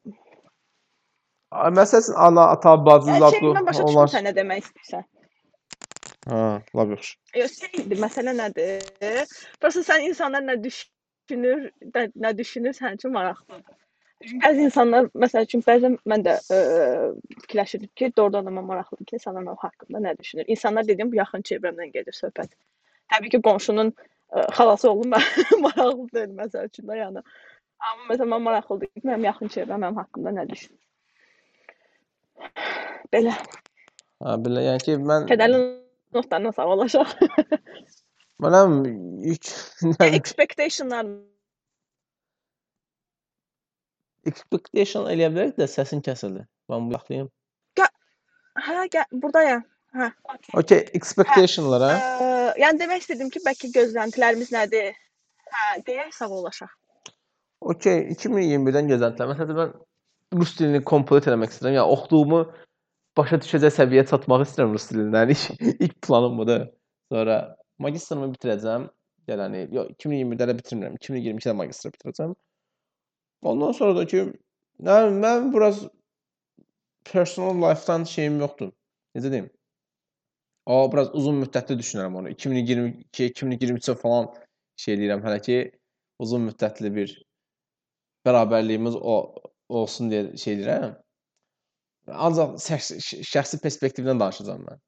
Məsələn, 1.51 2.13
ana, 2.17 2.43
ata, 2.55 2.75
bacı, 2.85 3.11
Yəni 3.11 3.41
bu 3.41 3.49
mən 3.57 3.67
başa 3.67 3.83
onlar. 3.83 4.09
düşmürəm 4.09 4.11
sən 4.13 4.27
nə 4.29 4.35
demək 4.37 4.63
istəyirsən. 4.65 5.05
Ha, 6.27 6.61
lap 6.75 6.89
yaxşı. 6.91 7.15
Yox, 7.39 7.55
şeydir, 7.63 7.99
məsələ 8.03 8.33
nədir? 8.37 9.29
Prosta 9.61 9.83
sən 9.87 10.05
insanlar 10.09 10.43
nə 10.45 10.55
düşünür, 10.63 11.69
nə, 11.95 12.03
nə 12.25 12.31
düşünür 12.37 12.73
sənin 12.77 12.99
üçün 13.01 13.13
maraqlıdır. 13.17 13.77
Çünki 14.29 14.41
Bəzi 14.45 14.65
insanlar, 14.67 15.07
məsəl 15.23 15.47
üçün, 15.47 15.63
bəzən 15.67 15.97
mən 16.13 16.25
də 16.27 16.35
ə, 16.55 16.59
fikirləşirdim 17.43 17.91
ki, 18.01 18.11
doğrudan 18.17 18.49
da 18.49 18.53
mən 18.57 18.67
maraqlıdır 18.71 19.05
ki, 19.11 19.17
insanlar 19.19 19.45
mənim 19.47 19.61
haqqımda 19.63 20.01
nə 20.07 20.13
düşünür. 20.19 20.45
İnsanlar 20.55 20.87
dediyim 20.87 21.11
bu 21.13 21.19
yaxın 21.21 21.45
çevrəmdən 21.51 21.93
gedir 21.95 22.17
söhbət. 22.19 22.53
Təbii 23.13 23.33
ki, 23.35 23.41
qonşunun 23.49 23.93
ə, 23.95 24.45
xalası 24.59 24.91
oğlum 24.91 25.15
mən 25.15 25.25
maraqlı 25.67 26.09
deyil 26.17 26.35
məsəl 26.43 26.69
üçün 26.71 26.89
də, 26.91 26.99
yəni. 27.03 27.25
Amma 27.89 28.13
məsələn 28.13 28.33
mən 28.35 28.45
maraqlıdır 28.49 28.93
ki, 28.93 29.05
mənim 29.09 29.29
yaxın 29.31 29.55
çevrəm 29.57 29.85
mənim 29.87 30.01
haqqımda 30.03 30.35
nə 30.41 30.49
düşünür. 30.53 30.81
Belə 33.13 33.33
Ha, 34.19 34.35
belə 34.43 34.65
yəni 34.65 34.83
ki, 34.83 34.97
mən 34.99 35.29
kədərli 35.29 35.59
notlarla 36.15 36.51
sağollaşaq. 36.57 37.13
mənəm 38.43 38.79
ilk 39.31 39.51
Expectationlar 40.09 41.07
expectation 44.27 45.07
eləyə 45.09 45.29
bilərik 45.33 45.59
də 45.59 45.67
səsin 45.71 46.03
kəsildi. 46.05 46.43
Mən 46.71 46.89
bu 46.89 46.97
yaxlayım. 46.97 47.29
Hə, 48.59 48.87
gəl, 48.91 49.05
burdayam. 49.23 49.61
Hə. 49.95 50.09
Okay, 50.59 50.83
expectationlara. 50.97 51.93
Ə, 51.95 52.25
yəni 52.59 52.81
demək 52.81 53.05
istədim 53.05 53.29
ki, 53.33 53.41
bəlkə 53.45 53.69
gözləntilərimiz 53.73 54.51
nədir? 54.53 54.91
Hə, 55.49 55.79
deyə 55.87 56.09
sağollaşaq. 56.17 56.73
Okay, 57.71 58.03
2021-dən 58.11 58.91
gözləntilər. 58.91 59.31
Məsələn, 59.31 59.57
mən 59.61 59.71
rus 60.35 60.55
dilini 60.59 60.81
komplet 60.85 61.27
eləmək 61.29 61.53
istəyirəm. 61.53 61.79
Yəni 61.79 61.95
oxuduğumu 61.95 62.41
başa 63.17 63.39
düşəcək 63.43 63.75
səviyyəyə 63.77 64.07
çatmaq 64.11 64.45
istəyirəm 64.45 64.75
rus 64.75 64.89
dilindən. 64.91 65.33
İlk, 65.33 65.61
ilk 65.85 66.01
planım 66.05 66.37
budur. 66.41 66.65
Sonra 67.13 67.37
magistrımı 67.85 68.31
bitirəcəm. 68.35 68.89
Yəni, 69.29 69.67
yox, 69.75 69.93
2021-də 70.01 70.49
də 70.49 70.57
bitirmirəm. 70.57 70.97
2022-də 71.01 71.53
magistr 71.57 71.93
bitirəcəm. 71.93 72.33
Ondan 73.49 73.75
sonra 73.77 73.95
da 73.99 74.05
ki, 74.09 74.25
nə 74.85 74.97
mən 75.13 75.51
biraz 75.53 75.83
personal 77.11 77.57
life-dan 77.63 78.05
şeyim 78.09 78.39
yoxdur. 78.41 78.71
Necə 79.15 79.31
deyim? 79.31 79.49
O 80.69 80.81
biraz 80.93 81.09
uzun 81.17 81.39
müddətli 81.43 81.77
düşünürəm 81.79 82.17
onu. 82.21 82.33
2022, 82.35 83.29
2023-ə 83.33 83.95
falan 84.01 84.29
şey 84.81 84.95
eləyirəm 84.97 85.23
hələ 85.25 85.39
ki 85.45 85.59
uzun 86.25 86.45
müddətli 86.49 86.91
bir 86.95 87.15
bərabərliyimiz 88.27 88.97
o 88.99 89.15
olsun 89.69 90.11
deyə 90.11 90.37
şey 90.37 90.57
edirəm. 90.57 90.93
Ancaq 92.09 92.57
şəxsi, 92.65 93.59
perspektivdən 93.63 94.19
danışacağam 94.21 94.61
mən. 94.65 94.79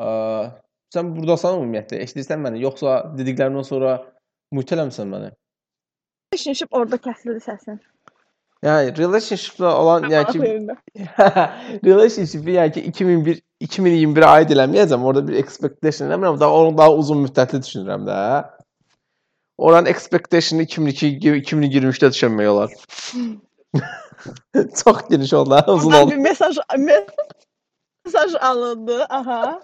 Ə, 0.00 0.06
sən 0.94 1.10
burdasan 1.16 1.58
ümumiyyətlə, 1.60 2.00
eşidirsən 2.06 2.40
məni, 2.44 2.62
yoxsa 2.64 3.00
dediklərimdən 3.18 3.66
sonra 3.68 3.98
mute 4.54 4.76
eləmisən 4.76 5.10
məni? 5.12 5.32
Relationship 6.32 6.72
orada 6.74 6.98
kəsildi 7.04 7.42
səsin. 7.44 7.82
Yəni 8.64 8.94
relationship-la 8.96 9.70
olan, 9.76 10.06
yəni 10.08 10.32
ki 10.32 10.38
relationship-i 11.90 12.54
yəni 12.56 12.72
ki 12.72 12.84
2001 12.94 13.42
2021-ə 13.64 14.30
aid 14.38 14.52
eləməyəcəm. 14.54 15.04
Orada 15.04 15.28
bir 15.28 15.36
expectation 15.40 16.08
eləmirəm. 16.08 16.38
Daha 16.40 16.62
onu 16.62 16.78
daha 16.78 16.94
uzun 16.96 17.20
müddətli 17.26 17.60
düşünürəm 17.64 18.06
də. 18.08 18.18
Oranın 19.58 19.86
expectation-ı 19.86 20.62
2002 20.62 21.08
2023-də 21.08 22.10
düşünmək 22.10 22.48
olar. 22.48 22.70
Çox 24.84 25.08
geniş 25.10 25.32
oldu, 25.32 25.64
uzun 25.66 25.92
oldu. 25.92 26.10
bir 26.10 26.16
mesaj 26.16 26.56
mesaj 28.04 28.34
alındı. 28.40 29.06
Aha. 29.08 29.60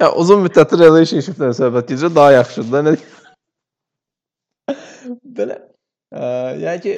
ya 0.00 0.12
uzun 0.14 0.44
müddətli 0.46 0.78
relationship-dən 0.80 1.54
söhbət 1.58 1.88
gedir, 1.88 2.14
daha 2.14 2.32
yaxşıdır 2.32 2.72
da. 2.72 2.82
Nə 2.88 2.92
belə 5.38 5.56
ə, 6.14 6.22
yəni 6.64 6.82
ki 6.84 6.94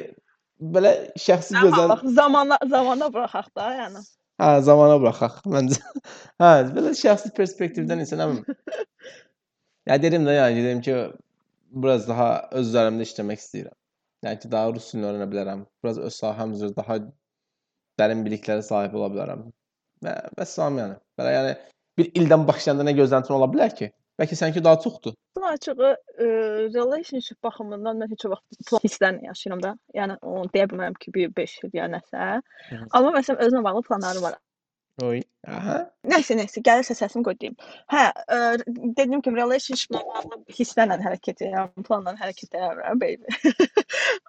belə 0.75 0.93
şəxsi 1.19 1.57
gözəl 1.59 1.95
zamana 2.15 2.57
zamana 2.69 3.09
buraxaq 3.13 3.49
da, 3.57 3.69
yəni. 3.81 4.03
Hə, 4.41 4.49
zamana 4.65 4.99
buraxaq 5.01 5.41
məncə. 5.49 5.81
Hə, 6.41 6.51
belə 6.75 6.93
şəxsi 6.97 7.33
perspektivdən 7.37 8.05
isə 8.05 8.19
nə. 8.19 8.29
Ya 9.89 9.99
dedim 10.01 10.27
də 10.27 10.37
yəni 10.37 10.63
dedim 10.63 10.81
ki 10.81 10.95
biraz 11.83 12.07
daha 12.07 12.27
öz 12.59 12.69
üzərimdə 12.69 13.07
işləmək 13.07 13.41
istəyirəm. 13.41 13.75
Yəni 14.23 14.39
ki 14.39 14.51
daha 14.51 14.71
rus 14.71 14.91
dilini 14.93 15.09
öyrənə 15.09 15.27
bilərəm. 15.31 15.65
Biraz 15.83 15.99
öz 16.07 16.19
sahəm 16.21 16.53
üzrə 16.55 16.71
daha 16.77 16.99
dərin 17.99 18.23
biliklərə 18.27 18.63
sahib 18.63 18.95
ola 18.99 19.09
bilərəm. 19.11 19.43
Və 20.05 20.13
vəssalam 20.39 20.79
yəni. 20.79 20.95
Belə 21.19 21.33
yəni 21.37 21.51
bir 21.99 22.13
ildən 22.21 22.47
başlayanda 22.47 22.87
nə 22.87 22.95
gözləntin 22.99 23.35
ola 23.35 23.49
bilər 23.51 23.75
ki? 23.75 23.91
Bəlkə 24.21 24.37
səninki 24.37 24.63
daha 24.63 24.79
çoxdur. 24.83 25.15
Son 25.35 25.45
açığı, 25.49 25.73
ə, 25.81 26.25
relationship 26.75 27.39
baxımından 27.43 27.97
mən 28.03 28.11
heç 28.13 28.25
vaxt 28.29 28.67
plan 28.69 28.83
hisslərlə 28.85 29.27
yaşayıram 29.27 29.63
da. 29.63 29.71
Yəni 29.97 30.17
onu 30.21 30.51
deyə 30.53 30.67
bilmərəm 30.71 30.97
ki, 31.01 31.13
bir 31.15 31.31
5 31.39 31.55
il 31.67 31.77
ya 31.79 31.87
nəsə. 31.89 32.27
Amma 32.91 33.13
məsələn 33.17 33.41
özümə 33.47 33.63
bağlı 33.65 33.81
planlarım 33.89 34.27
var. 34.27 34.37
Oy. 35.01 35.23
Aha. 35.49 35.77
Nəysə, 36.05 36.35
nəysə, 36.37 36.61
gəlirsə 36.65 36.95
səsimi 36.97 37.25
qoy 37.25 37.37
deyim. 37.41 37.55
Hə, 37.91 38.03
ə, 38.13 38.37
dediyim 38.97 39.23
kimi 39.25 39.39
relationship-la 39.41 40.03
bağlı 40.05 40.37
hisslərlə 40.53 40.99
hərəkət 41.01 41.41
edirəm, 41.47 41.71
planla 41.87 42.13
hərəkət 42.19 42.53
edirəm, 42.59 43.01
baby. 43.01 43.39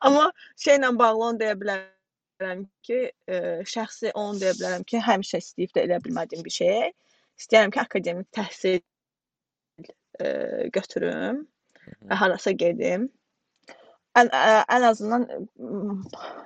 Amma 0.09 0.31
şeylə 0.64 0.94
bağlı 0.98 1.27
onu 1.29 1.42
deyə 1.42 1.59
bilərəm 1.61 2.64
ki, 2.87 3.00
ə, 3.29 3.40
şəxsi 3.74 4.14
onu 4.16 4.40
deyə 4.40 4.55
bilərəm 4.61 4.87
ki, 4.88 5.03
həmişə 5.11 5.42
istəyib 5.44 5.74
də 5.77 5.85
eləyə 5.85 6.00
bilmədiyim 6.07 6.46
bir 6.46 6.57
şey. 6.57 6.94
İstəyirəm 7.42 7.74
ki, 7.74 7.83
akademik 7.85 8.31
təhsil 8.38 8.81
ə, 8.81 10.33
götürüm 10.72 11.44
və 12.09 12.22
harasa 12.24 12.57
gedim. 12.57 13.11
Ən, 14.14 14.29
ən 14.31 14.85
azından 14.87 15.24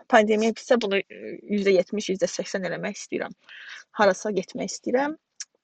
pandemiya 0.08 0.54
bitsə 0.56 0.78
bunu 0.80 1.02
%70, 1.04 2.14
%80 2.16 2.64
eləmək 2.64 2.96
istəyirəm. 2.96 3.34
Harasa 3.92 4.30
getmək 4.30 4.72
istəyirəm. 4.72 5.16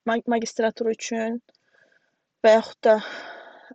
Mag 0.09 0.27
magistratura 0.29 0.93
üçün 0.93 1.41
və 2.45 2.59
yaxud 2.59 2.81
da 2.85 2.99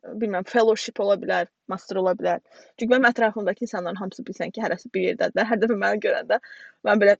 bilmirəm, 0.06 0.46
fellowship 0.48 1.00
ola 1.04 1.16
bilər, 1.20 1.50
master 1.68 2.00
ola 2.02 2.14
bilər. 2.18 2.42
Çünki 2.78 2.92
mənim 2.94 3.10
ətrafımdakı 3.10 3.66
insanların 3.66 4.00
hamısı 4.00 4.24
bilirsən 4.24 4.54
ki, 4.56 4.62
hərəsi 4.64 4.92
bir 4.94 5.08
yerdədirlər. 5.10 5.48
Hər 5.50 5.62
dəfə 5.64 5.78
məni 5.84 6.02
görəndə 6.06 6.40
mən 6.88 7.02
belə 7.02 7.16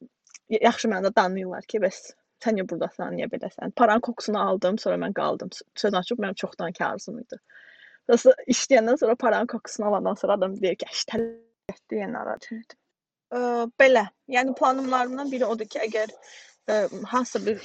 yaxşı 0.56 0.92
mənada 0.92 1.12
danlayırlar 1.16 1.68
ki, 1.70 1.82
bəs 1.84 2.02
sən 2.44 2.56
niyə 2.58 2.68
burdasan, 2.70 3.16
niyə 3.18 3.28
beləsən? 3.32 3.74
Paranın 3.76 4.06
kokusunu 4.08 4.40
aldım, 4.42 4.78
sonra 4.80 5.00
mən 5.02 5.16
qaldım. 5.18 5.52
Söz 5.76 5.98
açıb 6.02 6.22
mənim 6.24 6.38
çoxdan 6.40 6.76
ki 6.76 6.86
arzum 6.86 7.20
idi. 7.20 7.40
Sonra 8.10 8.36
işləyəndən 8.50 9.00
sonra 9.02 9.16
paranın 9.16 9.48
kokusunu 9.48 9.90
alandan 9.90 10.16
sonra 10.22 10.38
adam 10.40 10.56
deyir 10.62 10.78
ki, 10.82 10.86
"Əştələtdi 10.94 12.00
yenə 12.04 12.14
narahat." 12.14 12.78
Belə, 13.82 14.08
yəni 14.36 14.56
planlarımdan 14.58 15.32
biri 15.32 15.46
odur 15.46 15.66
ki, 15.66 15.80
əgər 15.80 16.14
ə, 16.70 16.78
hansısa 17.12 17.42
bir 17.46 17.62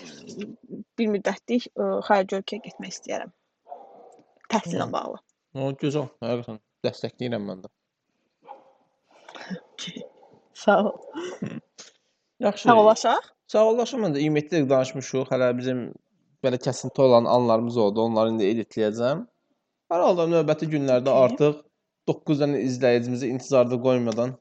bir 0.99 1.11
müddətlik 1.14 1.69
ə, 1.75 1.88
xarici 2.09 2.38
ölkəyə 2.40 2.64
getmək 2.69 2.95
istəyirəm. 2.97 3.33
Təhsillə 4.53 4.87
bağlı. 4.93 5.21
O 5.55 5.71
gözəl, 5.81 6.09
həqiqətən 6.25 6.59
dəstəkləyirəm 6.87 7.45
mən 7.51 7.62
də. 7.64 7.71
Sağ 10.55 10.79
ol. 10.85 10.93
Yaxşı. 12.40 12.69
Sağollaşaq. 12.69 13.31
Sağollaşın 13.53 14.03
mən 14.05 14.14
də 14.17 14.23
27 14.25 14.51
dəqiqə 14.55 14.71
danışmışıq. 14.71 15.29
Hələ 15.33 15.51
bizim 15.59 15.85
belə 16.45 16.59
kəsinti 16.67 17.01
olan 17.03 17.25
anlarımız 17.25 17.77
oldu. 17.77 18.03
Onları 18.09 18.35
indi 18.35 18.49
editləyəcəm. 18.53 19.25
Hər 19.93 20.05
halda 20.07 20.27
növbəti 20.33 20.69
günlərdə 20.73 21.12
artıq 21.25 21.61
9 22.09 22.40
dənə 22.43 22.61
izləyicimizi 22.69 23.29
intizarda 23.33 23.79
qoymadan 23.81 24.35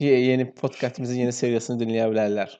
ye- 0.00 0.20
yeni 0.26 0.48
podkastımızın 0.54 1.22
yeni 1.24 1.32
seriyasını 1.32 1.82
dinləyə 1.84 2.08
bilərlər. 2.12 2.56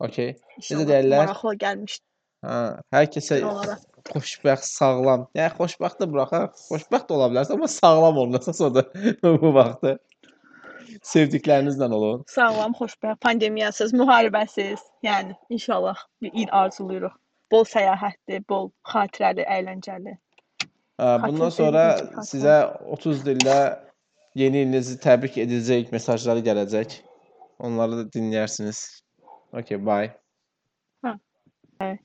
Okay. 0.00 0.36
İnşallah 0.58 0.90
deyərlər? 0.90 1.24
Maraqlı 1.24 1.54
gəlmişdi 1.62 2.04
Hə, 2.46 2.56
hər 2.94 3.06
kəsə 3.10 3.38
xoşbəxt, 4.06 4.76
sağlam. 4.78 5.24
Yəni 5.34 5.54
xoşbəxt 5.56 6.02
də 6.02 6.08
buraxaq. 6.10 6.58
Xoşbəxt 6.68 7.08
də 7.08 7.16
ola 7.16 7.30
bilərsən, 7.32 7.56
amma 7.56 7.68
sağlam 7.72 8.20
olun 8.22 8.38
əsas 8.38 8.60
o 8.62 8.68
da 8.74 8.84
bu 9.42 9.52
vaxtı. 9.56 9.96
Sevdiklərinizlə 11.06 11.88
olun. 11.96 12.22
Sağlam, 12.30 12.76
xoşbəxt, 12.78 13.18
pandemiyasız, 13.24 13.94
müharibəsiz. 13.98 14.84
Yəni 15.06 15.34
inşallah 15.56 16.04
bir 16.22 16.30
il 16.34 16.52
arzulayırıq. 16.60 17.16
Bol 17.52 17.66
səyahətli, 17.70 18.42
bol 18.50 18.70
xatirəli, 18.92 19.46
əyləncəli. 19.56 20.14
Bundan 20.98 21.52
sonra 21.52 21.82
sizə 22.26 22.56
30 22.98 23.24
dildə 23.26 23.58
yeni 24.38 24.62
ilinizi 24.64 24.96
təbrik 25.02 25.40
edəcək 25.42 25.90
mesajları 25.92 26.44
gələcək. 26.46 27.00
Onları 27.66 28.02
da 28.02 28.06
dinlərsiniz. 28.12 28.84
Okay, 29.54 29.76
bye. 29.76 30.14
Bye. 31.78 32.00